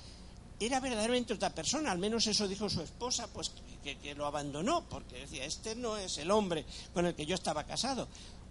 [0.59, 3.51] Era verdaderamente otra persona, al menos eso dijo su esposa, pues
[3.83, 7.35] que, que lo abandonó, porque decía, este no es el hombre con el que yo
[7.35, 8.09] estaba casado.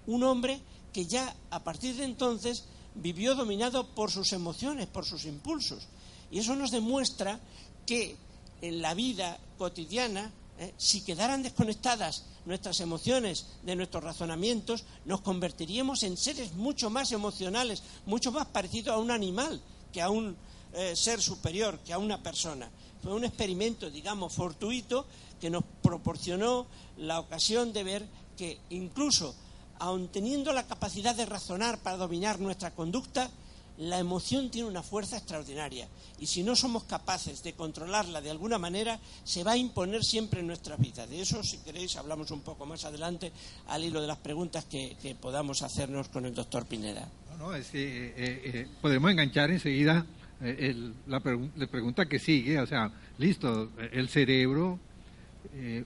[0.07, 0.59] Un hombre
[0.91, 5.87] que ya a partir de entonces vivió dominado por sus emociones, por sus impulsos.
[6.31, 7.39] Y eso nos demuestra
[7.85, 8.17] que
[8.61, 10.73] en la vida cotidiana ¿eh?
[10.77, 17.81] si quedaran desconectadas nuestras emociones de nuestros razonamientos, nos convertiríamos en seres mucho más emocionales,
[18.05, 20.35] mucho más parecidos a un animal que a un
[20.73, 22.69] eh, ser superior, que a una persona.
[23.01, 25.07] Fue un experimento, digamos, fortuito
[25.39, 26.67] que nos proporcionó
[26.97, 28.05] la ocasión de ver
[28.37, 29.33] que incluso,
[29.79, 33.31] aun teniendo la capacidad de razonar para dominar nuestra conducta,
[33.79, 35.87] la emoción tiene una fuerza extraordinaria
[36.19, 40.41] y si no somos capaces de controlarla de alguna manera, se va a imponer siempre
[40.41, 41.07] en nuestra vida.
[41.07, 43.31] De eso, si queréis, hablamos un poco más adelante
[43.67, 47.07] al hilo de las preguntas que, podamos hacernos con el doctor Pineda.
[47.37, 50.05] No, es que eh, eh, podemos enganchar enseguida
[50.41, 54.77] eh, la, pregunta que sigue, o sea, listo, el cerebro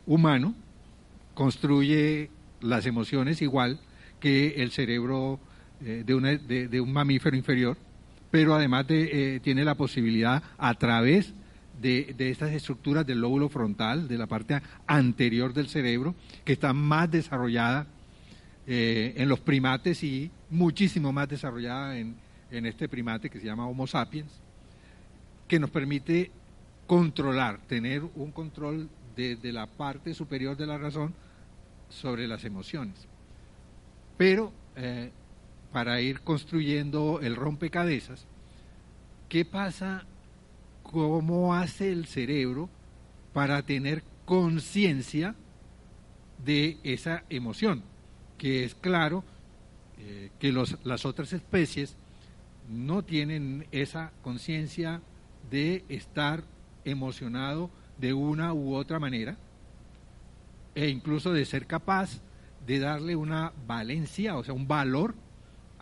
[0.08, 0.56] humano
[1.36, 3.80] construye las emociones igual
[4.20, 5.40] que el cerebro
[5.84, 7.78] de, de, un mamífero inferior,
[8.32, 11.34] pero además de, eh, tiene la posibilidad a través
[11.82, 16.16] de, estas estructuras del lóbulo frontal, de la parte anterior del cerebro,
[16.46, 17.88] que está más desarrollada
[18.66, 22.16] eh, en los primates y muchísimo más desarrollada en,
[22.50, 24.32] en este primate que se llama Homo sapiens,
[25.48, 26.32] que nos permite
[26.88, 31.14] controlar, tener un control desde la parte superior de la razón
[31.90, 32.96] sobre las emociones.
[34.18, 35.12] Pero eh,
[35.74, 38.28] para ir construyendo el rompecabezas,
[39.28, 40.06] ¿qué pasa?
[40.84, 42.70] ¿Cómo hace el cerebro
[43.34, 45.36] para tener conciencia
[46.46, 47.84] de esa emoción?
[48.38, 49.24] Que es claro
[49.98, 51.98] eh, que los, las otras especies
[52.70, 55.02] no tienen esa conciencia
[55.50, 56.44] de estar
[56.86, 59.38] emocionado de una u otra manera
[60.76, 62.22] e incluso de ser capaz
[62.66, 65.16] de darle una valencia, o sea, un valor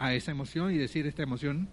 [0.02, 1.70] a esa emoción y decir esta emoción,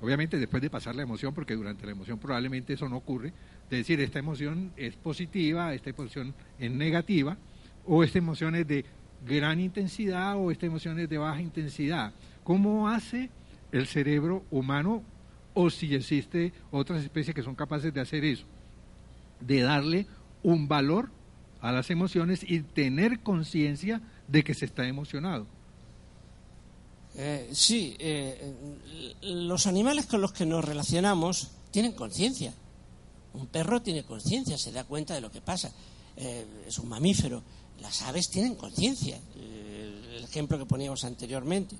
[0.00, 3.32] obviamente después de pasar la emoción, porque durante la emoción probablemente eso no ocurre,
[3.68, 7.36] de decir esta emoción es positiva, esta emoción es negativa,
[7.84, 8.84] o esta emoción es de
[9.26, 12.12] gran intensidad o esta emoción es de baja intensidad.
[12.44, 13.28] ¿Cómo hace
[13.72, 15.02] el cerebro humano
[15.52, 18.46] o si existe otras especies que son capaces de hacer eso?
[19.40, 20.06] De darle
[20.44, 21.10] un valor
[21.60, 25.48] a las emociones y tener conciencia de que se está emocionado.
[27.16, 28.54] Eh, sí, eh,
[29.22, 32.54] los animales con los que nos relacionamos tienen conciencia.
[33.34, 35.72] Un perro tiene conciencia, se da cuenta de lo que pasa.
[36.16, 37.42] Eh, es un mamífero.
[37.80, 39.18] Las aves tienen conciencia.
[39.36, 41.76] el ejemplo que poníamos anteriormente.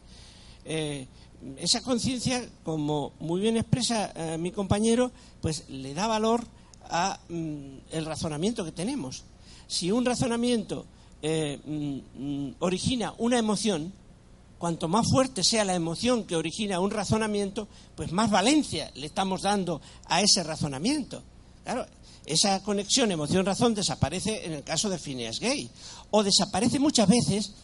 [0.64, 6.46] esa conciencia, como muy bien expresa mi compañero, pues le da valor
[6.84, 9.24] a mm, el razonamiento que tenemos
[9.66, 10.84] si un razonamiento
[11.22, 13.92] mm, mm, origina una emoción,
[14.61, 19.40] cuanto más fuerte sea la emoción que origina un razonamiento, pues más valencia le estamos
[19.40, 21.23] dando a ese razonamiento.
[21.64, 21.87] Claro,
[22.27, 25.70] esa conexión emoción-razón desaparece en el caso de Phineas Gay,
[26.11, 27.55] o desaparece muchas veces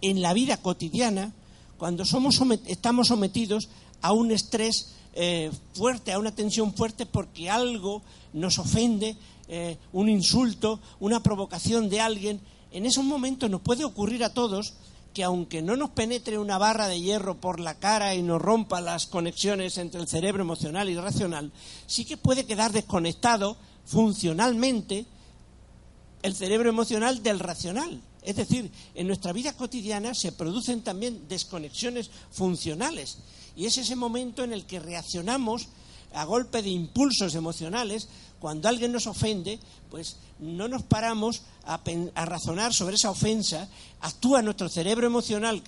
[0.00, 1.32] en la vida cotidiana
[1.78, 3.68] cuando somos estamos sometidos
[4.02, 10.08] a un estrés eh, fuerte, a una tensión fuerte porque algo nos ofende eh, un
[10.08, 12.40] insulto, una provocación de alguien,
[12.72, 14.74] en esos momentos nos puede ocurrir a todos
[15.12, 18.80] que aunque no nos penetre una barra de hierro por la cara y nos rompa
[18.80, 21.52] las conexiones entre el cerebro emocional y racional,
[21.86, 25.06] sí que puede quedar desconectado funcionalmente
[26.22, 28.00] el cerebro emocional del racional.
[28.22, 33.18] Es decir, en nuestra vida cotidiana se producen también desconexiones funcionales
[33.56, 35.68] y es ese momento en el que reaccionamos
[36.12, 38.08] a golpe de impulsos emocionales
[38.40, 41.78] cuando alguien nos ofende, pues no nos paramos a,
[42.24, 43.68] razonar sobre esa ofensa,
[44.00, 45.62] actúa nuestro cerebro emocional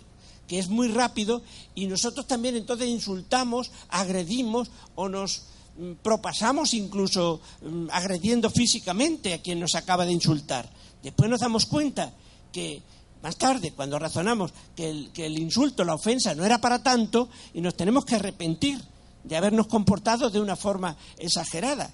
[0.48, 1.42] que es muy rápido
[1.74, 5.44] y nosotros también entonces insultamos, agredimos o nos
[5.78, 10.68] mm, propasamos incluso mm, agrediendo físicamente a quien nos acaba de insultar.
[11.02, 12.12] Después nos damos cuenta
[12.52, 12.82] que
[13.22, 17.28] más tarde, cuando razonamos que el, que el insulto, la ofensa no era para tanto
[17.54, 18.82] y nos tenemos que arrepentir
[19.22, 21.92] de habernos comportado de una forma exagerada.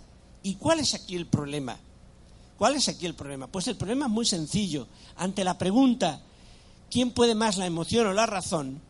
[0.49, 1.79] ¿Y cuál es aquí el problema?
[2.57, 3.49] ¿Cuál es aquí el problema?
[3.49, 4.87] Pues el problema es muy sencillo.
[5.17, 6.23] Ante la pregunta,
[6.91, 8.81] ¿quién puede más la emoción o la razón?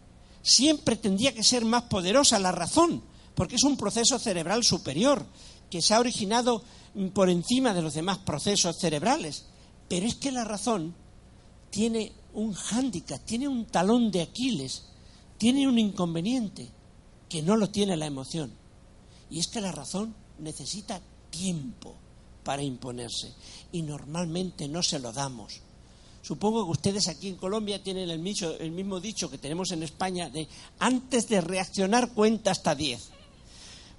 [0.40, 3.02] Siempre tendría que ser más poderosa la razón,
[3.34, 5.26] porque es un proceso cerebral superior,
[5.68, 6.62] que se ha originado
[7.12, 9.46] por encima de los demás procesos cerebrales.
[9.88, 10.94] Pero es que la razón
[11.70, 14.84] tiene un hándicap, tiene un talón de Aquiles,
[15.38, 16.68] tiene un inconveniente
[17.28, 18.52] que no lo tiene la emoción.
[19.28, 21.94] Y es que la razón necesita tiempo
[22.44, 23.32] para imponerse
[23.72, 25.60] y normalmente no se lo damos.
[26.22, 30.48] Supongo que ustedes aquí en Colombia tienen el mismo, dicho que tenemos en España de
[30.78, 33.10] antes de reaccionar cuenta hasta diez.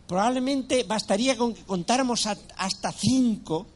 [0.07, 3.67] Probablemente bastaría con que contáramos hasta cinco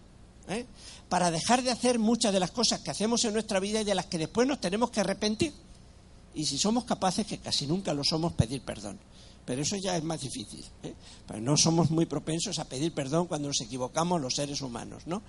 [0.47, 0.65] ¿eh?
[1.07, 3.95] para dejar de hacer muchas de las cosas que hacemos en nuestra vida y de
[3.95, 5.53] las que después nos tenemos que arrepentir.
[6.33, 8.99] Y si somos capaces, que casi nunca lo somos, pedir perdón
[9.45, 10.65] pero eso ya es más difícil.
[10.83, 10.93] ¿eh?
[11.41, 15.21] no somos muy propensos a pedir perdón cuando nos equivocamos los seres humanos, ¿no?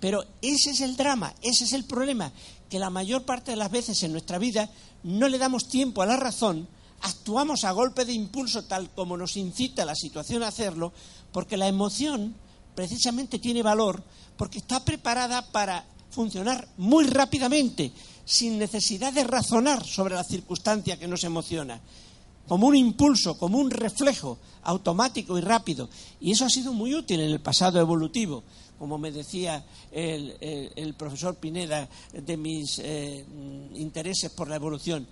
[0.00, 2.32] Pero ese es el drama, ese es el problema,
[2.70, 4.70] que la mayor parte de las veces en nuestra vida
[5.02, 6.68] no le damos tiempo a la razón,
[7.02, 10.92] actuamos a golpe de impulso tal como nos incita la situación a hacerlo,
[11.32, 12.34] porque la emoción
[12.74, 14.02] precisamente tiene valor,
[14.38, 17.92] porque está preparada para funcionar muy rápidamente,
[18.24, 21.80] sin necesidad de razonar sobre la circunstancia que nos emociona
[22.50, 25.88] como un impulso, como un reflejo automático y rápido.
[26.20, 28.42] Y eso ha sido muy útil en el pasado evolutivo,
[28.76, 33.24] como me decía el, profesor Pineda de mis eh,
[33.76, 35.06] intereses por la evolución.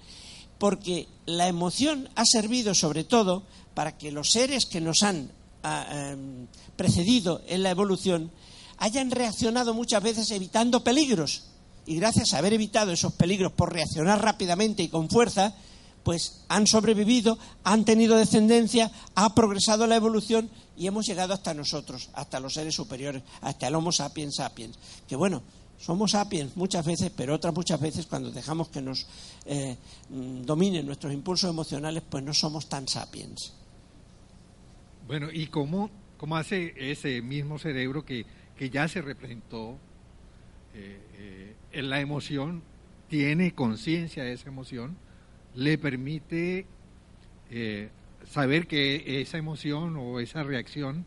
[0.59, 5.31] Porque la emoción ha servido sobre todo para que los seres que nos han
[5.63, 8.33] ah, em, precedido en la evolución
[8.79, 11.45] hayan reaccionado muchas veces evitando peligros.
[11.87, 15.55] Y gracias a haber evitado esos peligros por reaccionar rápidamente y con fuerza,
[16.09, 22.09] pues han sobrevivido, han tenido descendencia, ha progresado la evolución y hemos llegado hasta nosotros,
[22.15, 24.79] hasta los seres superiores, hasta el Homo sapiens sapiens.
[25.07, 25.43] Que bueno,
[25.77, 29.07] somos sapiens muchas veces, pero otras muchas veces cuando dejamos que nos
[29.45, 29.77] eh,
[30.09, 33.53] mm, dominen nuestros impulsos emocionales, pues no somos tan sapiens.
[35.07, 38.25] Bueno, ¿y cómo, cómo hace ese mismo cerebro que,
[38.57, 39.77] que ya se representó
[40.73, 42.63] eh, eh, en la emoción,
[43.11, 44.97] tiene conciencia de esa emoción?
[45.55, 46.67] Le permite
[47.51, 47.89] eh,
[48.27, 51.05] saber que esa emoción o esa reacción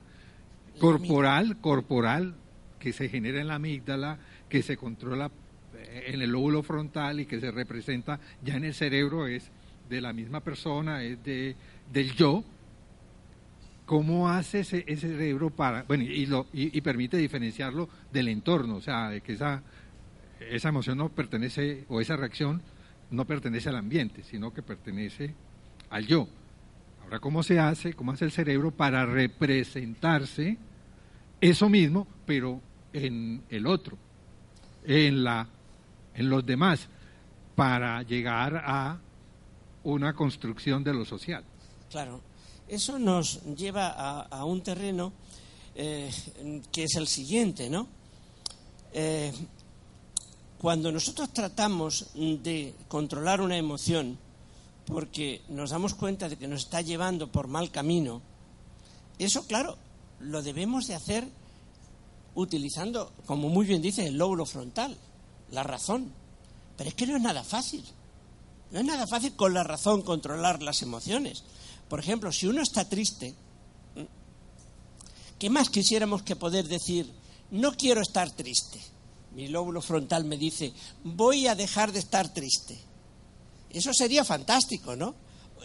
[0.80, 2.36] corporal, corporal
[2.80, 4.18] que se genera en la amígdala,
[4.50, 5.32] que se controla
[5.78, 9.52] eh, en el lóbulo frontal y que se representa ya en el cerebro es
[9.90, 11.56] de la misma persona, es de,
[11.92, 12.44] del yo,
[13.86, 19.10] ¿cómo hace ese, cerebro para, bueno, y, lo, y, permite diferenciarlo del entorno, o sea,
[19.10, 19.62] de que esa,
[20.40, 22.62] esa emoción no pertenece, o esa reacción
[23.12, 25.34] no pertenece al ambiente, sino que pertenece
[25.90, 26.28] al yo.
[27.04, 27.94] Ahora, ¿cómo se hace?
[27.94, 30.58] ¿Cómo hace el cerebro para representarse
[31.40, 32.62] eso mismo, pero
[32.94, 33.98] en el otro,
[34.86, 35.48] en, la,
[36.16, 36.88] en los demás,
[37.56, 38.98] para llegar a
[39.84, 41.44] una construcción de lo social?
[41.90, 42.22] Claro,
[42.68, 45.12] eso nos lleva a, un terreno
[45.76, 46.10] eh,
[46.72, 47.88] que es el siguiente, ¿no?
[48.94, 49.32] Eh,
[50.62, 54.20] cuando nosotros tratamos de controlar una emoción,
[54.86, 58.22] porque nos damos cuenta de que nos está llevando por mal camino,
[59.18, 59.76] eso, claro,
[60.20, 61.28] lo debemos de hacer
[62.36, 64.96] utilizando, como muy bien dice, el lóbulo frontal,
[65.50, 66.14] la razón.
[66.78, 67.84] Pero es que no es nada fácil.
[68.70, 71.44] No es nada fácil con la razón controlar las emociones.
[71.90, 73.34] Por ejemplo, si uno está triste,
[75.40, 77.12] ¿qué más quisiéramos que poder decir,
[77.50, 78.80] no quiero estar triste?
[79.36, 80.74] Mi lóbulo frontal me dice,
[81.04, 82.78] voy a dejar de estar triste.
[83.70, 85.16] Eso sería fantástico, ¿no?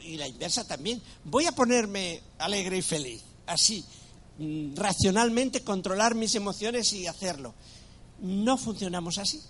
[0.04, 1.02] Y la inversa también.
[1.24, 3.84] Voy a ponerme alegre y feliz, así,
[4.38, 7.54] mm, racionalmente controlar mis emociones y hacerlo.
[8.20, 9.40] No funcionamos así.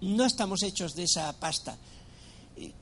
[0.00, 1.76] No estamos hechos de esa pasta.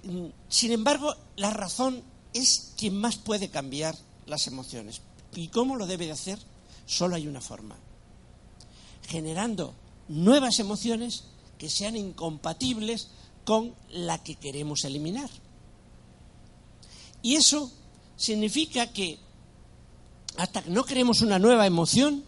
[0.05, 2.03] Mm, sin embargo, la razón
[2.33, 3.95] es quien más puede cambiar
[4.27, 5.03] las emociones.
[5.35, 6.39] ¿Y cómo lo debe de hacer?
[6.87, 7.77] Solo hay una forma.
[9.09, 9.75] Generando
[10.09, 11.25] nuevas emociones
[11.59, 13.09] que sean incompatibles
[13.45, 15.31] con la que queremos eliminar.
[17.23, 17.73] Y eso
[18.17, 19.19] significa que
[20.37, 22.25] hasta que no queremos una nueva emoción,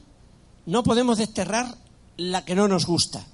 [0.67, 1.77] no podemos desterrar
[2.17, 3.27] la que no nos gusta.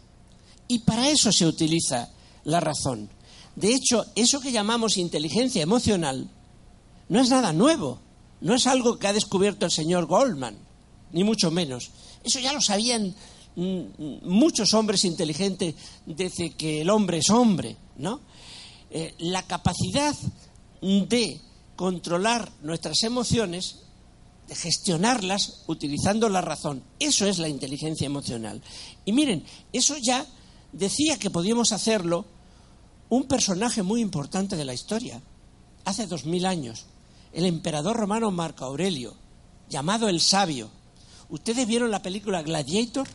[0.69, 2.11] Y para eso se utiliza
[2.45, 3.09] la razón.
[3.57, 6.29] De hecho, eso que llamamos inteligencia emocional
[7.09, 8.01] no es nada nuevo,
[8.41, 10.57] no es algo que ha descubierto el señor Goldman,
[11.13, 11.91] ni mucho menos.
[12.25, 13.15] Eso ya lo sabían
[13.57, 15.75] muchos hombres inteligentes
[16.07, 18.21] desde que el hombre es hombre, ¿no?
[18.91, 20.15] Eh, la capacidad
[20.81, 21.41] de
[21.77, 23.81] controlar nuestras emociones,
[24.49, 28.63] de gestionarlas utilizando la razón, eso es la inteligencia emocional.
[29.05, 30.27] Y miren, eso ya
[30.73, 32.27] decía que podíamos hacerlo
[33.09, 35.21] un personaje muy importante de la historia,
[35.85, 36.87] hace dos mil años,
[37.33, 39.15] el emperador romano Marco Aurelio,
[39.69, 40.71] llamado el Sabio.
[41.29, 43.09] ¿Ustedes vieron la película Gladiator?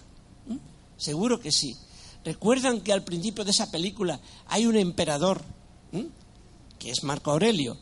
[1.00, 1.76] Seguro que sí.
[2.24, 5.42] ¿Recuerdan que al principio de esa película hay un emperador,
[6.78, 7.78] que es Marco Aurelio,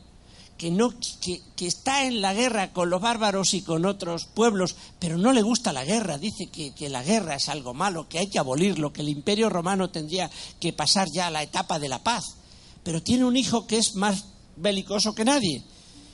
[0.56, 5.18] que, no, que, está en la guerra con los bárbaros y con otros pueblos, pero
[5.18, 8.28] no le gusta la guerra, dice que, que, la guerra es algo malo, que hay
[8.28, 12.02] que abolirlo, que el imperio romano tendría que pasar ya a la etapa de la
[12.02, 12.36] paz,
[12.84, 15.62] pero tiene un hijo que es más belicoso que nadie,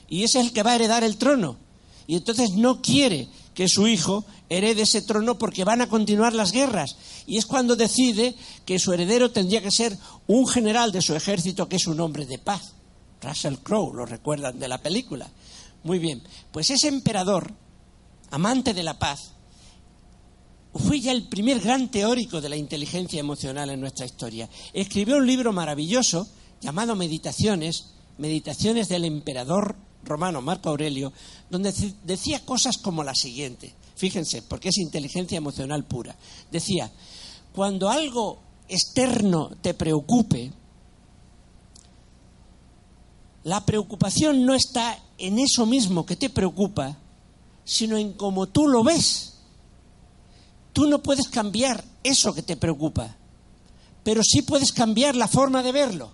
[0.09, 1.57] y es el que va a heredar el trono,
[2.07, 6.51] y entonces no quiere que su hijo herede ese trono porque van a continuar las
[6.51, 6.97] guerras.
[7.25, 8.35] Y es cuando decide
[8.65, 9.97] que su heredero tendría que ser
[10.27, 12.73] un general de su ejército que es un hombre de paz.
[13.21, 15.27] Russell Crowe, lo recuerdan de la película.
[15.83, 17.51] Muy bien, pues ese emperador,
[18.29, 19.31] amante de la paz,
[20.73, 24.49] fue ya el primer gran teórico de la inteligencia emocional en nuestra historia.
[24.73, 26.27] Escribió un libro maravilloso
[26.59, 29.75] llamado Meditaciones, Meditaciones del emperador
[30.05, 31.11] romano Marco Aurelio,
[31.49, 33.73] donde decía cosas como la siguiente.
[33.95, 36.15] Fíjense, porque es inteligencia emocional pura.
[36.51, 36.91] Decía,
[37.53, 40.51] cuando algo externo te preocupe,
[43.43, 46.97] la preocupación no está en eso mismo que te preocupa,
[47.63, 49.33] sino en cómo tú lo ves.
[50.73, 53.15] Tú no puedes cambiar eso que te preocupa,
[54.03, 56.11] pero sí puedes cambiar la forma de verlo,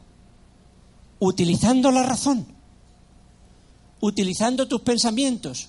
[1.20, 2.61] utilizando la razón
[4.02, 5.68] utilizando tus pensamientos,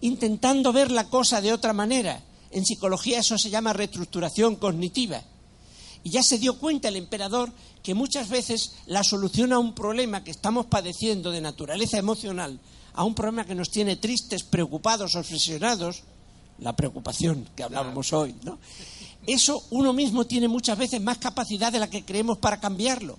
[0.00, 2.22] intentando ver la cosa de otra manera.
[2.50, 5.22] En psicología eso se llama reestructuración cognitiva.
[6.04, 7.50] Y ya se dio cuenta el emperador
[7.82, 12.60] que muchas veces la solución a un problema que estamos padeciendo de naturaleza emocional,
[12.94, 16.02] a un problema que nos tiene tristes, preocupados, obsesionados,
[16.58, 18.58] la preocupación que hablábamos hoy, ¿no?
[19.26, 23.18] Eso uno mismo tiene muchas veces más capacidad de la que creemos para cambiarlo.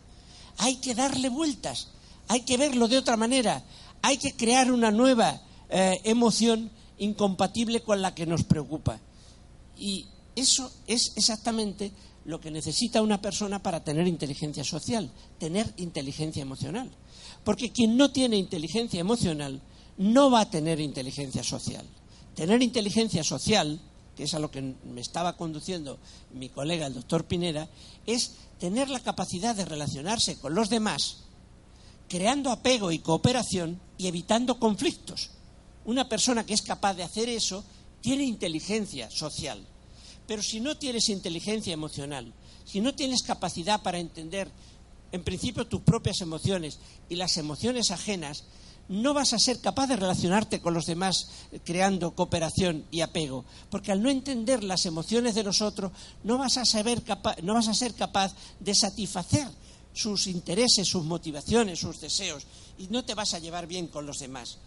[0.58, 1.88] Hay que darle vueltas,
[2.28, 3.64] hay que verlo de otra manera,
[4.04, 8.99] hay que crear una nueva eh, emoción incompatible con la que nos preocupa.
[9.78, 11.91] Y eso es exactamente
[12.26, 16.91] lo que necesita una persona para tener inteligencia social, tener inteligencia emocional.
[17.45, 19.62] Porque quien no tiene inteligencia emocional
[19.97, 21.86] no va a tener inteligencia social.
[22.36, 23.80] Tener inteligencia social,
[24.18, 25.97] que es a lo que me estaba conduciendo
[26.34, 27.70] mi colega el doctor Pineda,
[28.06, 31.24] es tener la capacidad de relacionarse con los demás,
[32.14, 35.32] creando apego y cooperación y evitando conflictos.
[35.84, 37.64] Una persona que es capaz de hacer eso
[38.01, 39.66] tiene inteligencia social.
[40.28, 42.32] Pero si no tienes inteligencia emocional,
[42.66, 44.51] si no tienes capacidad para entender,
[45.11, 46.78] en principio, tus propias emociones
[47.09, 48.43] y las emociones ajenas,
[48.89, 51.30] no vas a ser capaz de relacionarte con los demás
[51.66, 55.91] creando cooperación y apego, porque al no entender las emociones de los otros
[56.24, 57.01] no vas a saber
[57.41, 59.47] no vas a ser capaz de satisfacer
[59.93, 62.45] sus intereses, sus motivaciones, sus deseos
[62.77, 64.57] y no te vas a llevar bien con los demás.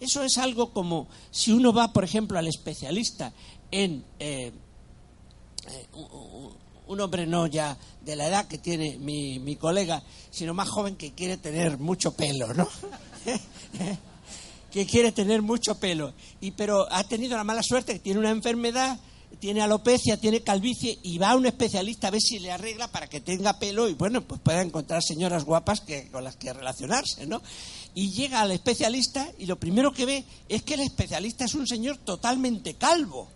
[0.00, 3.32] Eso es algo como si uno va, por ejemplo, al especialista
[3.70, 4.52] en eh,
[5.66, 5.86] eh,
[6.86, 10.96] un hombre no ya de la edad que tiene mi, mi colega, sino más joven
[10.96, 12.68] que quiere tener mucho pelo, ¿no?
[14.72, 18.30] que quiere tener mucho pelo, y pero ha tenido la mala suerte que tiene una
[18.30, 18.98] enfermedad,
[19.40, 23.06] tiene alopecia, tiene calvicie y va a un especialista a ver si le arregla para
[23.06, 27.26] que tenga pelo y bueno, pues pueda encontrar señoras guapas que, con las que relacionarse,
[27.26, 27.42] ¿no?
[27.94, 31.66] Y llega al especialista y lo primero que ve es que el especialista es un
[31.66, 33.28] señor totalmente calvo.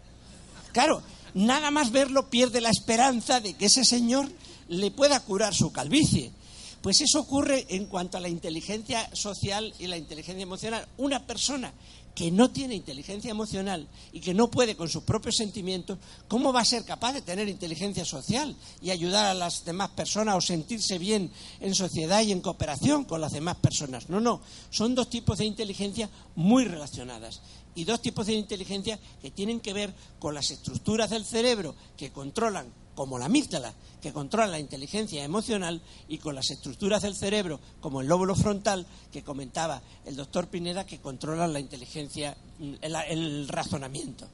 [0.72, 1.02] Claro,
[1.34, 4.30] nada más verlo pierde la esperanza de que ese señor
[4.68, 6.32] le pueda curar su calvicie.
[6.80, 10.88] Pues eso ocurre en cuanto a la inteligencia social y la inteligencia emocional.
[10.96, 11.72] Una persona
[12.14, 15.98] que no tiene inteligencia emocional y que no puede con sus propios sentimientos,
[16.28, 20.36] ¿cómo va a ser capaz de tener inteligencia social y ayudar a las demás personas
[20.36, 24.10] o sentirse bien en sociedad y en cooperación con las demás personas?
[24.10, 27.40] No, no, son dos tipos de inteligencia muy relacionadas
[27.74, 32.12] y dos tipos de inteligencia que tienen que ver con las estructuras del cerebro que
[32.12, 37.60] controlan, como la amígdala, que controla la inteligencia emocional, y con las estructuras del cerebro,
[37.80, 42.36] como el lóbulo frontal, que comentaba el doctor Pineda, que controlan la inteligencia,
[42.80, 44.28] el, razonamiento.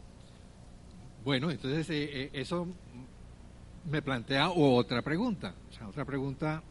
[1.24, 2.66] Bueno, entonces eh, eh, eso
[3.90, 6.62] me plantea otra pregunta, o sea, otra pregunta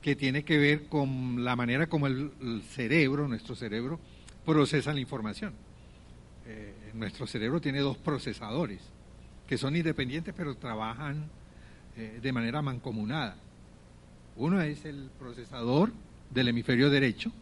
[0.00, 4.00] que tiene que ver con la manera como el cerebro, nuestro cerebro,
[4.44, 5.54] procesa la información.
[6.46, 8.80] Eh, nuestro cerebro tiene dos procesadores
[9.50, 11.28] que son independientes pero trabajan
[11.96, 13.34] eh, de manera mancomunada.
[14.36, 15.92] Uno es el procesador
[16.30, 17.32] del hemisferio derecho,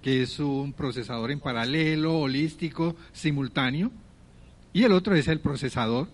[0.00, 3.92] que es un procesador en paralelo, holístico, simultáneo,
[4.72, 6.08] y el otro es el procesador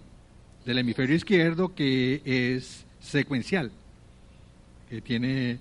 [0.66, 3.70] del hemisferio izquierdo, que es secuencial,
[4.90, 5.60] que tiene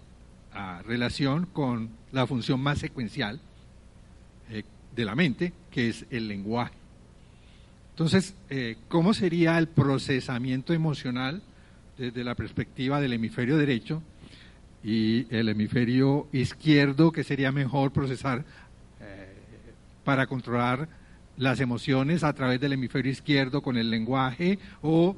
[0.53, 3.39] ah, relación con la función más secuencial,
[4.49, 4.63] eh,
[4.95, 6.82] de la mente, que es el lenguaje.
[7.93, 11.43] Entonces, eh, ¿cómo sería el procesamiento emocional
[11.97, 14.01] desde la perspectiva del hemisferio derecho
[14.83, 18.43] y el hemisferio izquierdo, que sería mejor procesar
[18.99, 19.33] eh,
[20.03, 20.89] para controlar
[21.37, 25.15] las emociones a través del hemisferio izquierdo con el lenguaje o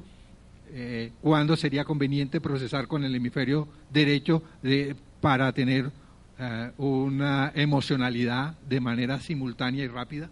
[0.70, 5.90] eh, cuándo sería conveniente procesar con el hemisferio derecho de, para tener
[6.38, 10.30] eh, una emocionalidad de manera simultánea y rápida?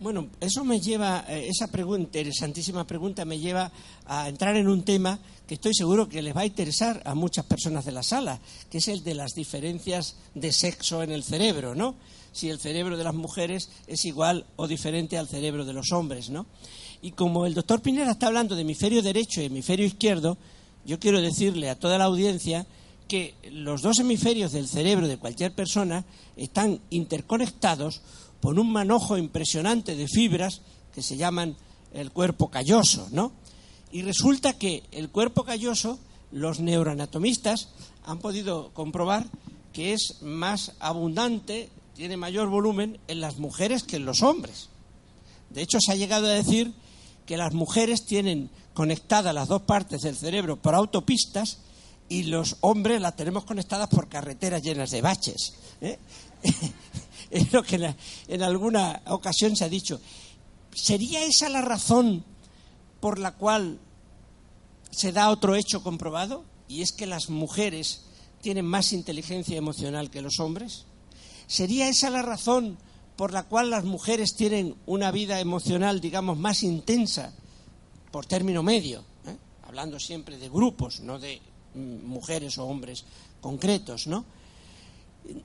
[0.00, 3.72] Bueno, eso me lleva, eh, esa pregunta, interesantísima pregunta, me lleva
[4.06, 7.44] a entrar en un tema que estoy seguro que les va a interesar a muchas
[7.46, 8.38] personas de la sala,
[8.70, 11.96] que es el de las diferencias de sexo en el cerebro, ¿no?
[12.30, 16.30] Si el cerebro de las mujeres es igual o diferente al cerebro de los hombres,
[16.30, 16.46] ¿no?
[17.02, 20.38] Y como el doctor Pineda está hablando de hemisferio derecho y hemisferio izquierdo,
[20.84, 22.68] yo quiero decirle a toda la audiencia
[23.08, 26.04] que los dos hemisferios del cerebro de cualquier persona
[26.36, 28.02] están interconectados
[28.40, 30.62] por un manojo impresionante de fibras
[30.94, 31.56] que se llaman
[31.92, 33.32] el cuerpo calloso, ¿no?
[33.90, 35.98] Y resulta que el cuerpo calloso,
[36.30, 37.68] los neuroanatomistas
[38.04, 39.26] han podido comprobar
[39.72, 44.68] que es más abundante, tiene mayor volumen en las mujeres que en los hombres.
[45.50, 46.72] De hecho, se ha llegado a decir
[47.26, 51.58] que las mujeres tienen conectadas las dos partes del cerebro por autopistas
[52.08, 55.54] y los hombres las tenemos conectadas por carreteras llenas de baches.
[55.80, 55.98] ¿eh?
[57.30, 57.94] es lo que
[58.28, 60.00] en alguna ocasión se ha dicho.
[60.74, 62.24] ¿Sería esa la razón
[63.00, 63.78] por la cual
[64.90, 66.44] se da otro hecho comprobado?
[66.68, 68.02] Y es que las mujeres
[68.40, 70.84] tienen más inteligencia emocional que los hombres.
[71.46, 72.78] ¿Sería esa la razón
[73.16, 77.32] por la cual las mujeres tienen una vida emocional, digamos, más intensa,
[78.12, 79.00] por término medio?
[79.26, 79.36] ¿eh?
[79.66, 81.40] Hablando siempre de grupos, no de
[81.74, 83.04] mujeres o hombres
[83.40, 84.24] concretos, ¿no?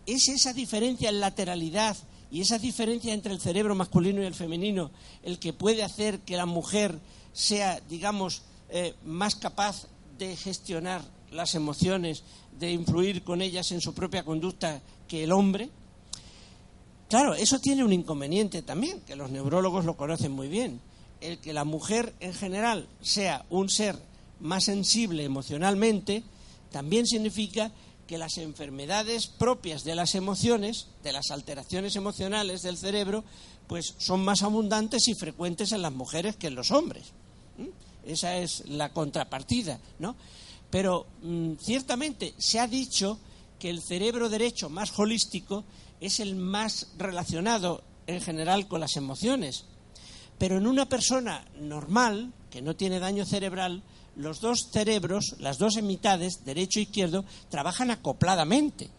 [0.05, 1.97] Es esa diferencia en lateralidad
[2.31, 4.91] y esa diferencia entre el cerebro masculino y el femenino
[5.23, 6.97] el que puede hacer que la mujer
[7.33, 12.23] sea, digamos, eh, más capaz de gestionar las emociones,
[12.59, 15.69] de influir con ellas en su propia conducta que el hombre.
[17.09, 20.79] Claro, eso tiene un inconveniente también, que los neurólogos lo conocen muy bien.
[21.21, 23.97] El que la mujer en general sea un ser
[24.39, 26.23] más sensible emocionalmente,
[26.71, 27.71] también significa
[28.13, 33.23] que las enfermedades propias de las emociones, de las alteraciones emocionales del cerebro,
[33.65, 37.05] pues son más abundantes y frecuentes en las mujeres que en los hombres.
[38.05, 40.15] Esa es la contrapartida, ¿no?
[40.69, 43.17] Pero mm, ciertamente se ha dicho
[43.57, 45.63] que el cerebro derecho más holístico
[45.99, 49.65] es el más relacionado en general con las emociones.
[50.37, 53.81] Pero en una persona normal, que no tiene daño cerebral,
[54.15, 58.89] los dos cerebros, las dos mitades, derecho e izquierdo, trabajan acopladamente.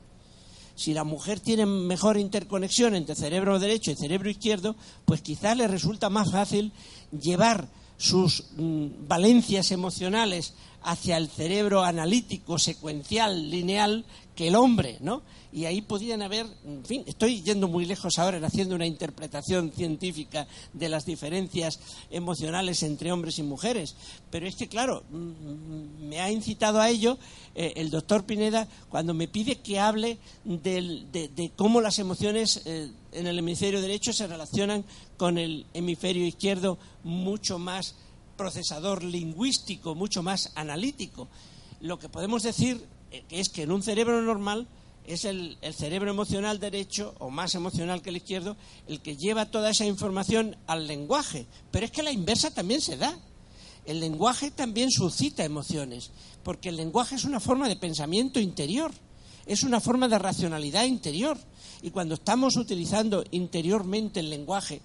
[0.77, 5.69] Si la mujer tiene mejor interconexión entre cerebro derecho y cerebro izquierdo, pues quizás le
[5.69, 6.73] resulta más fácil
[7.12, 10.55] llevar sus mm, valencias emocionales
[10.85, 14.05] hacia el cerebro analítico, secuencial, lineal,
[14.35, 15.22] que el hombre, ¿no?
[15.53, 19.70] Y ahí podían haber, en fin, estoy yendo muy lejos ahora en haciendo una interpretación
[19.70, 21.78] científica de las diferencias
[22.11, 23.95] emocionales entre hombres y mujeres,
[24.30, 27.18] pero es que, claro, mm, mm, me ha incitado a ello
[27.55, 33.28] eh, el doctor Pineda cuando me pide que hable de, cómo las emociones eh, en
[33.28, 34.85] el hemisferio derecho se relacionan
[35.16, 37.95] con el hemisferio izquierdo mucho más
[38.37, 41.28] procesador lingüístico, mucho más analítico.
[41.80, 44.68] Lo que podemos decir eh, es que en un cerebro normal
[45.07, 48.57] es el, cerebro emocional derecho, o más emocional que el izquierdo,
[48.89, 51.47] el que lleva toda esa información al lenguaje.
[51.70, 53.18] Pero es que la inversa también se da.
[53.85, 56.11] El lenguaje también suscita emociones,
[56.43, 58.93] porque el lenguaje es una forma de pensamiento interior,
[59.45, 61.37] es una forma de racionalidad interior.
[61.82, 64.80] Y cuando estamos utilizando interiormente el lenguaje,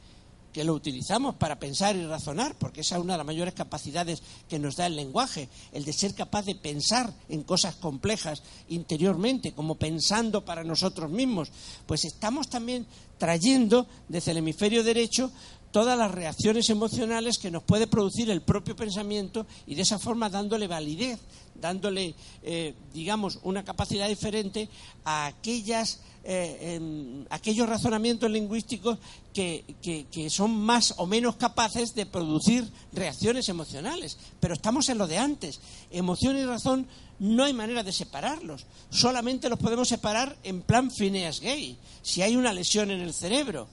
[0.54, 4.22] que lo utilizamos para pensar y razonar, porque esa es una de las mayores capacidades
[4.48, 9.54] que nos da el lenguaje, el de ser capaz de pensar en cosas complejas interiormente,
[9.54, 11.52] como pensando para nosotros mismos,
[11.86, 12.86] pues estamos también
[13.18, 15.32] trayendo desde el hemisferio derecho
[15.72, 20.30] todas las reacciones emocionales que nos puede producir el propio pensamiento y de esa forma
[20.30, 21.20] dándole validez,
[21.60, 24.70] dándole, eh, digamos, una capacidad diferente
[25.04, 29.00] a aquellas eh, aquellos razonamientos lingüísticos
[29.34, 34.18] que, son más o menos capaces de producir reacciones emocionales.
[34.40, 35.62] Pero estamos en lo de antes.
[35.92, 36.88] Emoción y razón
[37.20, 38.66] no hay manera de separarlos.
[38.90, 43.68] Solamente los podemos separar en plan Phineas Gay, si hay una lesión en el cerebro.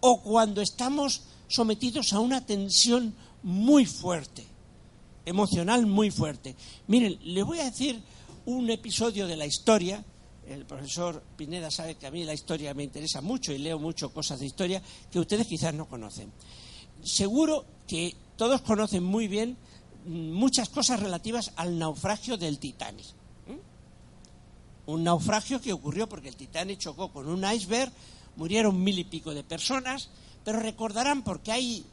[0.00, 4.44] O cuando estamos sometidos a una tensión muy fuerte,
[5.26, 6.56] emocional muy fuerte.
[6.86, 8.02] Miren, le voy a decir
[8.46, 10.02] un episodio de la historia
[10.46, 14.12] el profesor Pineda sabe que a mí la historia me interesa mucho y leo mucho
[14.12, 16.32] cosas de historia que ustedes quizás no conocen.
[17.02, 19.56] Seguro que todos conocen muy bien
[20.06, 23.06] muchas cosas relativas al naufragio del Titanic.
[24.86, 27.90] Un naufragio que ocurrió porque el Titanic chocó con un iceberg,
[28.36, 30.10] murieron mil y pico de personas,
[30.44, 31.84] pero recordarán porque hay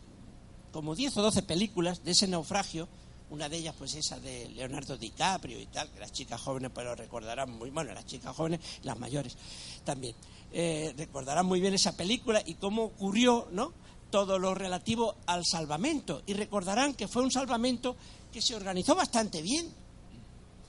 [0.71, 2.87] como diez o doce películas de ese naufragio
[3.33, 6.85] una de ellas, pues esa de Leonardo DiCaprio y tal, que las chicas jóvenes pues
[6.85, 9.35] lo recordarán muy, bueno, las chicas jóvenes, las mayores
[9.83, 10.15] también,
[10.51, 13.73] eh, recordarán muy bien esa película y cómo ocurrió, ¿no?
[14.11, 16.21] Todo lo relativo al salvamento.
[16.27, 17.95] Y recordarán que fue un salvamento
[18.31, 19.67] que se organizó bastante bien.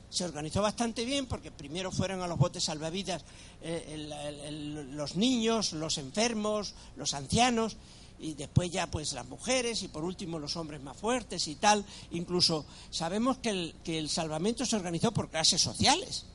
[0.08, 3.22] Se organizó bastante bien porque primero fueron a los botes salvavidas
[3.60, 7.76] eh, los niños, los enfermos, los ancianos,
[8.18, 11.84] y después ya pues las mujeres y por último los hombres más fuertes y tal.
[12.12, 16.26] Incluso sabemos que el, que el salvamento se organizó por clases sociales.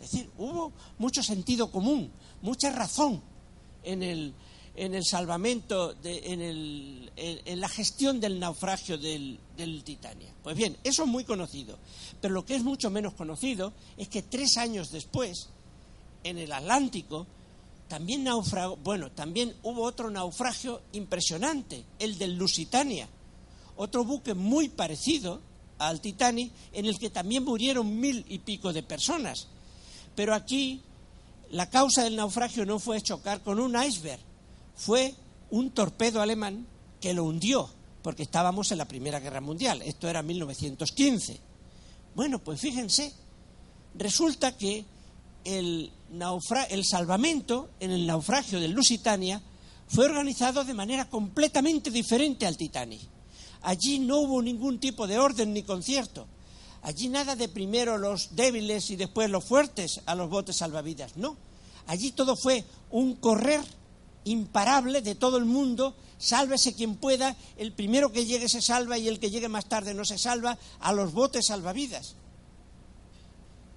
[0.00, 2.12] Es decir, hubo mucho sentido común,
[2.42, 3.22] mucha razón
[3.82, 4.34] en el,
[4.74, 10.32] en el salvamento, en, el, en, la gestión del naufragio del, del Titania.
[10.42, 11.78] Pues bien, eso es muy conocido.
[12.20, 15.48] Pero lo que es mucho menos conocido es que tres años después,
[16.24, 17.26] en el Atlántico,
[17.88, 23.08] también naufragó, bueno, también hubo otro naufragio impresionante, el del Lusitania,
[23.76, 25.40] otro buque muy parecido
[25.78, 29.48] al Titanic, en el que también murieron mil y pico de personas.
[30.14, 30.80] Pero aquí
[31.50, 34.20] la causa del naufragio no fue chocar con un iceberg,
[34.74, 35.14] fue
[35.50, 36.66] un torpedo alemán
[37.00, 37.68] que lo hundió,
[38.02, 41.38] porque estábamos en la Primera Guerra Mundial, esto era 1915.
[42.14, 43.12] Bueno, pues fíjense,
[43.94, 44.84] resulta que
[45.46, 45.92] el,
[46.70, 49.40] el salvamento en el naufragio del Lusitania
[49.88, 53.00] fue organizado de manera completamente diferente al Titanic.
[53.62, 56.26] Allí no hubo ningún tipo de orden ni concierto.
[56.82, 61.16] Allí nada de primero los débiles y después los fuertes a los botes salvavidas.
[61.16, 61.36] No.
[61.86, 63.60] Allí todo fue un correr
[64.24, 69.08] imparable de todo el mundo, sálvese quien pueda, el primero que llegue se salva y
[69.08, 72.16] el que llegue más tarde no se salva, a los botes salvavidas.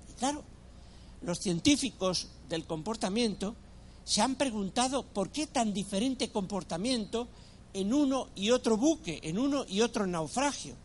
[0.09, 0.43] Y claro,
[1.21, 3.55] los científicos del comportamiento
[4.03, 7.27] se han preguntado por qué tan diferente comportamiento
[7.73, 10.75] en uno y otro buque, en uno y otro naufragio.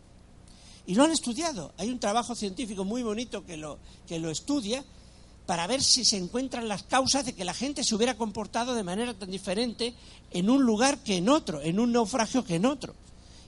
[0.86, 1.72] Y lo han estudiado.
[1.78, 4.84] Hay un trabajo científico muy bonito que lo, que lo estudia
[5.46, 8.82] para ver si se encuentran las causas de que la gente se hubiera comportado de
[8.82, 9.94] manera tan diferente
[10.30, 12.94] en un lugar que en otro, en un naufragio que en otro.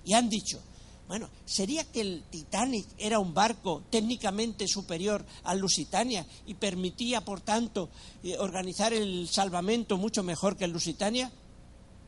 [0.04, 0.60] Y han dicho,
[1.08, 7.40] bueno, ¿sería que el Titanic era un barco técnicamente superior al Lusitania y permitía, por
[7.40, 7.88] tanto,
[8.24, 11.30] eh, organizar el salvamento mucho mejor que el Lusitania?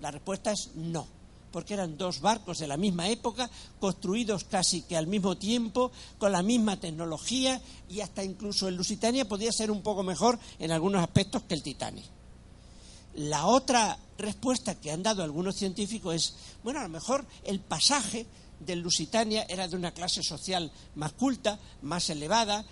[0.00, 1.18] La respuesta es no
[1.52, 6.32] porque eran dos barcos de la misma época, construidos casi que al mismo tiempo, con
[6.32, 11.02] la misma tecnología y hasta incluso el Lusitania podía ser un poco mejor en algunos
[11.02, 12.04] aspectos que el Titanic.
[13.14, 18.26] La otra respuesta que han dado algunos científicos es, bueno, a lo mejor el pasaje
[18.60, 22.64] del Lusitania era de una clase social más culta, más elevada,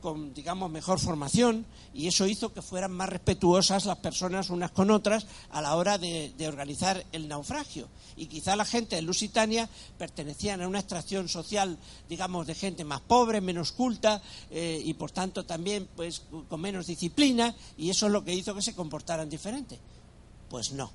[0.00, 4.90] con, digamos, mejor formación, y eso hizo que fueran más respetuosas las personas unas con
[4.90, 7.88] otras a la hora de, organizar el naufragio.
[8.16, 11.78] Y quizá la gente de Lusitania pertenecían a una extracción social,
[12.08, 14.20] digamos, de gente más pobre, menos culta,
[14.50, 18.54] eh, y por tanto también pues, con menos disciplina, y eso es lo que hizo
[18.54, 19.78] que se comportaran diferente.
[20.48, 20.90] Pues no.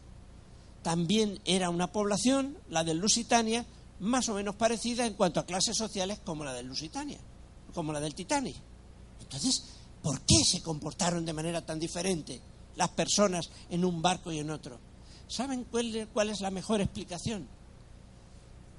[0.83, 3.65] También era una población, la del Lusitania,
[3.99, 7.19] más o menos parecida en cuanto a clases sociales como la del Lusitania,
[7.73, 8.55] como la del Titanic.
[9.21, 9.63] Entonces,
[10.01, 12.41] ¿por qué se comportaron de manera tan diferente
[12.75, 14.79] las personas en un barco y en otro?
[15.27, 17.47] ¿Saben cuál, cuál es la mejor explicación?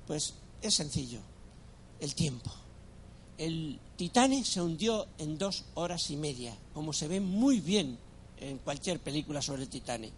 [0.07, 1.21] Pues es sencillo,
[2.01, 2.53] el tiempo.
[3.39, 7.99] El Titanic se hundió en dos horas y media, como se ve muy bien
[8.39, 10.13] en cualquier película sobre el Titanic.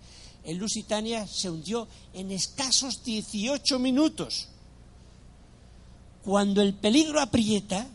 [0.45, 4.49] El Lusitania se hundió en escasos 18 minutos
[6.29, 7.87] cuando el peligro aprieta,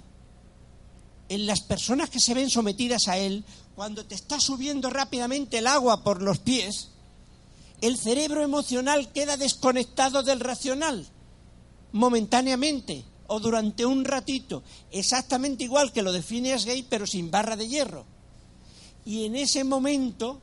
[1.30, 5.68] en las personas que se ven sometidas a él, cuando te está subiendo rápidamente el
[5.68, 6.90] agua por los pies,
[7.82, 11.06] el cerebro emocional queda desconectado del racional,
[11.92, 17.68] momentáneamente o durante un ratito, exactamente igual que lo define Gay, pero sin barra de
[17.68, 18.04] hierro.
[19.06, 20.42] Y en ese momento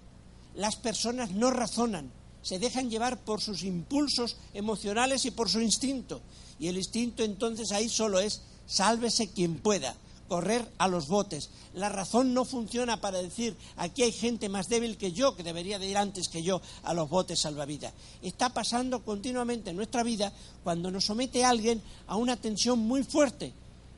[0.54, 6.22] las personas no razonan, se dejan llevar por sus impulsos emocionales y por su instinto.
[6.60, 9.96] Y el instinto entonces ahí solo es sálvese quien pueda,
[10.28, 11.48] correr a los botes.
[11.74, 15.78] La razón no funciona para decir aquí hay gente más débil que yo, que debería
[15.78, 17.94] de ir antes que yo a los botes salvavidas.
[18.22, 20.32] Está pasando continuamente en nuestra vida
[20.62, 23.54] cuando nos somete alguien a una tensión muy fuerte.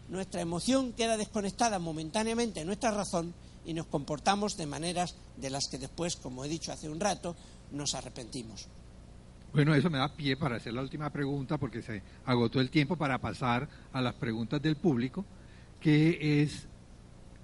[0.08, 3.34] Nuestra emoción queda desconectada momentáneamente de nuestra razón
[3.66, 7.34] y nos comportamos de maneras de las que después, como he dicho hace un rato,
[7.72, 8.68] nos arrepentimos.
[9.52, 12.96] Bueno, eso me da pie para hacer la última pregunta porque se agotó el tiempo
[12.96, 15.26] para pasar a las preguntas del público,
[15.78, 16.66] que es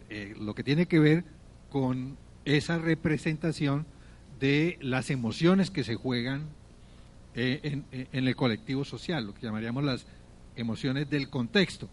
[0.08, 1.24] eh, lo que tiene que ver
[1.68, 3.84] con esa representación
[4.40, 6.46] de las emociones que se juegan
[7.34, 10.06] eh, en, en, el colectivo social, lo que llamaríamos las
[10.56, 11.90] emociones del contexto,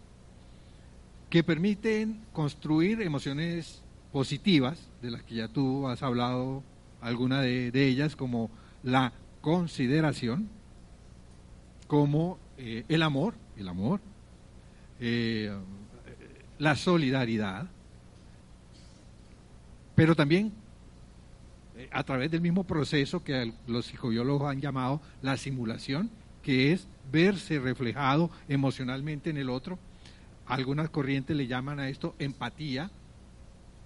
[1.28, 6.62] que permiten construir emociones positivas, de las que ya tú has hablado
[7.02, 8.50] alguna de ellas, como
[8.82, 9.12] la
[9.46, 10.48] consideración
[11.86, 14.00] como eh, el amor, el amor,
[14.98, 15.56] eh,
[16.58, 17.68] la solidaridad,
[19.94, 20.52] pero también
[21.76, 26.10] eh, a través del mismo proceso que los psicobiólogos han llamado la simulación,
[26.42, 29.78] que es verse reflejado emocionalmente en el otro.
[30.46, 32.90] Algunas corrientes le llaman a esto empatía,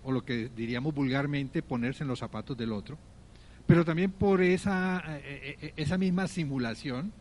[0.04, 2.96] o lo que diríamos vulgarmente ponerse en los zapatos del otro
[3.66, 7.12] pero también por esa, eh, eh, esa misma simulación,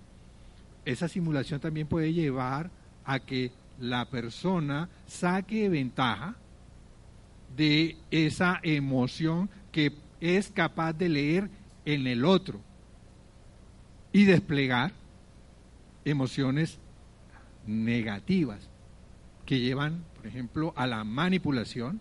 [0.85, 2.71] esa simulación también puede llevar
[3.05, 6.35] a que la persona saque ventaja
[7.55, 11.49] de esa emoción que es capaz de leer
[11.85, 12.59] en el otro
[14.11, 14.91] y desplegar
[16.05, 16.79] emociones
[17.65, 18.69] negativas
[19.45, 21.99] que llevan, por ejemplo, a la manipulación,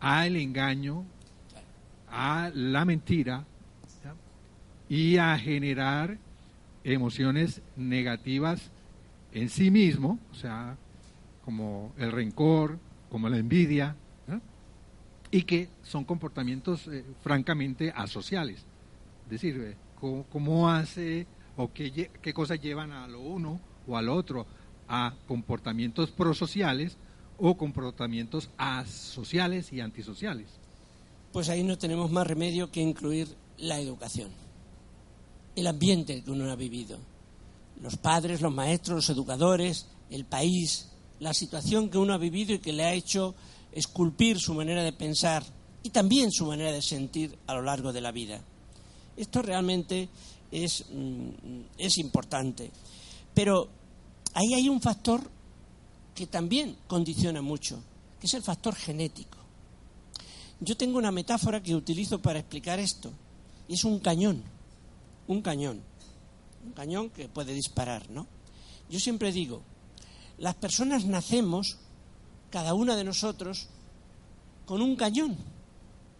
[0.00, 1.04] al engaño,
[2.16, 3.44] a la mentira,
[4.88, 6.16] y a generar
[6.84, 8.70] emociones negativas
[9.32, 10.76] en sí mismo, o sea,
[11.44, 12.78] como el rencor,
[13.10, 13.96] como la envidia,
[15.30, 18.64] y que son comportamientos eh, francamente asociales.
[19.24, 19.76] Es decir, eh,
[20.30, 24.46] ¿cómo, hace o qué, qué cosas llevan a lo uno o al otro
[24.88, 26.96] a comportamientos prosociales
[27.38, 30.60] o comportamientos asociales y antisociales?
[31.32, 34.30] Pues ahí no tenemos más remedio que incluir la educación
[35.56, 36.98] el ambiente que uno ha vivido.
[37.80, 42.58] Los padres, los maestros, los educadores, el país, la situación que uno ha vivido y
[42.58, 43.34] que le ha hecho
[43.72, 45.44] esculpir su manera de pensar
[45.82, 48.40] y también su manera de sentir a lo largo de la vida.
[49.16, 50.08] Esto realmente
[50.50, 52.70] es, mm, es importante.
[53.34, 53.68] Pero
[54.34, 55.22] ahí hay un factor
[56.14, 57.82] que también condiciona mucho,
[58.20, 59.38] que es el factor genético.
[60.60, 63.12] Yo tengo una metáfora que utilizo para explicar esto,
[63.68, 64.42] y es un cañón,
[65.28, 65.82] un cañón,
[66.64, 68.26] un cañón que puede disparar, ¿no?
[68.88, 69.62] Yo siempre digo,
[70.38, 71.78] las personas nacemos,
[72.50, 73.68] cada una de nosotros,
[74.64, 75.36] con un cañón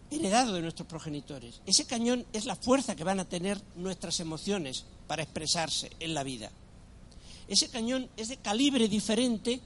[0.09, 1.61] heredado de nuestros progenitores.
[1.65, 6.23] Ese cañón es la fuerza que van a tener nuestras emociones para expresarse en la
[6.23, 6.51] vida.
[7.47, 9.59] Ese cañón es de calibre diferente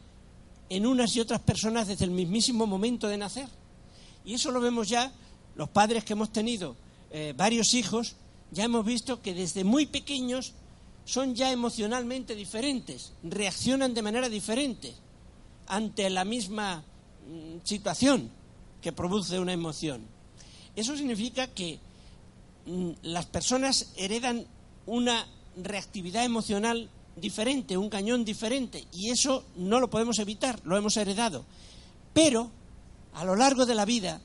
[0.70, 3.48] en unas y otras personas desde el mismísimo momento de nacer.
[4.26, 5.12] Y eso lo vemos ya,
[5.56, 6.76] los padres que hemos tenido
[7.12, 8.16] eh, varios hijos,
[8.52, 10.54] ya hemos visto que desde muy pequeños
[11.06, 14.94] son ya emocionalmente diferentes, reaccionan de manera diferente
[15.68, 16.84] ante la misma
[17.28, 18.30] mm, situación
[18.82, 20.02] que produce una emoción.
[20.76, 21.80] Eso significa que
[22.66, 24.46] mm, las personas heredan
[24.86, 25.26] una
[25.58, 31.46] reactividad emocional diferente, un cañón diferente, y eso no lo podemos evitar, lo hemos heredado.
[32.14, 32.50] Pero,
[33.14, 34.22] a lo largo de la vida,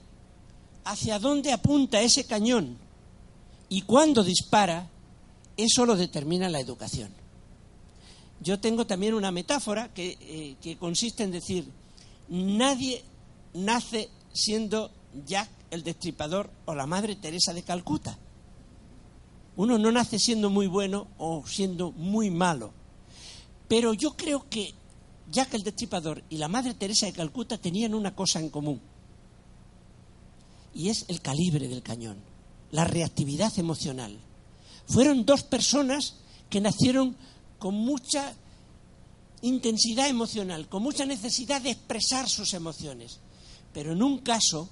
[0.84, 2.78] hacia dónde apunta ese cañón
[3.68, 4.88] y cuándo dispara,
[5.56, 7.10] eso lo determina la educación.
[8.40, 11.68] Yo tengo también una metáfora que, eh, que consiste en decir,
[12.28, 13.02] nadie
[13.54, 14.90] nace siendo
[15.26, 18.18] Jack el Destripador o la Madre Teresa de Calcuta.
[19.56, 22.72] Uno no nace siendo muy bueno o siendo muy malo.
[23.68, 24.74] Pero yo creo que
[25.30, 28.80] Jack el Destripador y la Madre Teresa de Calcuta tenían una cosa en común.
[30.74, 32.18] Y es el calibre del cañón,
[32.70, 34.18] la reactividad emocional.
[34.86, 36.16] Fueron dos personas
[36.48, 37.16] que nacieron
[37.58, 38.34] con mucha
[39.42, 43.20] intensidad emocional, con mucha necesidad de expresar sus emociones.
[43.72, 44.68] Pero en un caso,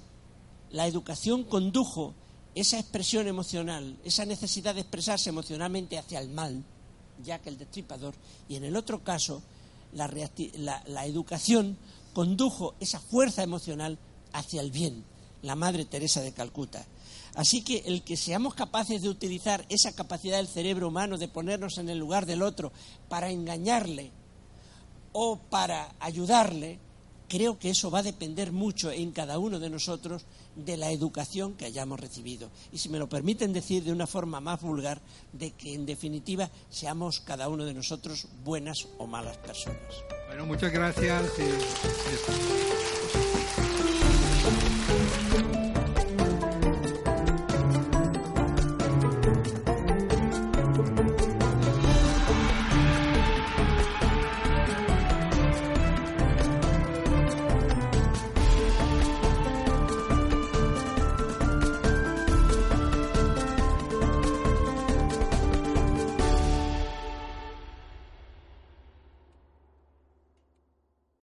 [0.71, 2.13] la educación condujo
[2.55, 6.63] esa expresión emocional, esa necesidad de expresarse emocionalmente hacia el mal,
[7.23, 8.15] ya que el destripador,
[8.47, 9.41] y en el otro caso,
[9.95, 11.77] la, la, educación
[12.13, 13.97] condujo esa fuerza emocional
[14.33, 15.03] hacia el bien,
[15.41, 16.85] la Madre Teresa de Calcuta.
[17.35, 21.77] Así que el que seamos capaces de utilizar esa capacidad del cerebro humano de ponernos
[21.77, 22.71] en el lugar del otro
[23.09, 24.11] para engañarle
[25.11, 26.79] o para ayudarle,
[27.27, 31.53] creo que eso va a depender mucho en cada uno de nosotros de la educación
[31.53, 32.49] que hayamos recibido.
[32.71, 35.01] Y si me lo permiten decir de una forma más vulgar,
[35.33, 39.79] de que en definitiva seamos cada uno de nosotros buenas o malas personas.
[40.27, 41.31] Bueno, muchas gracias.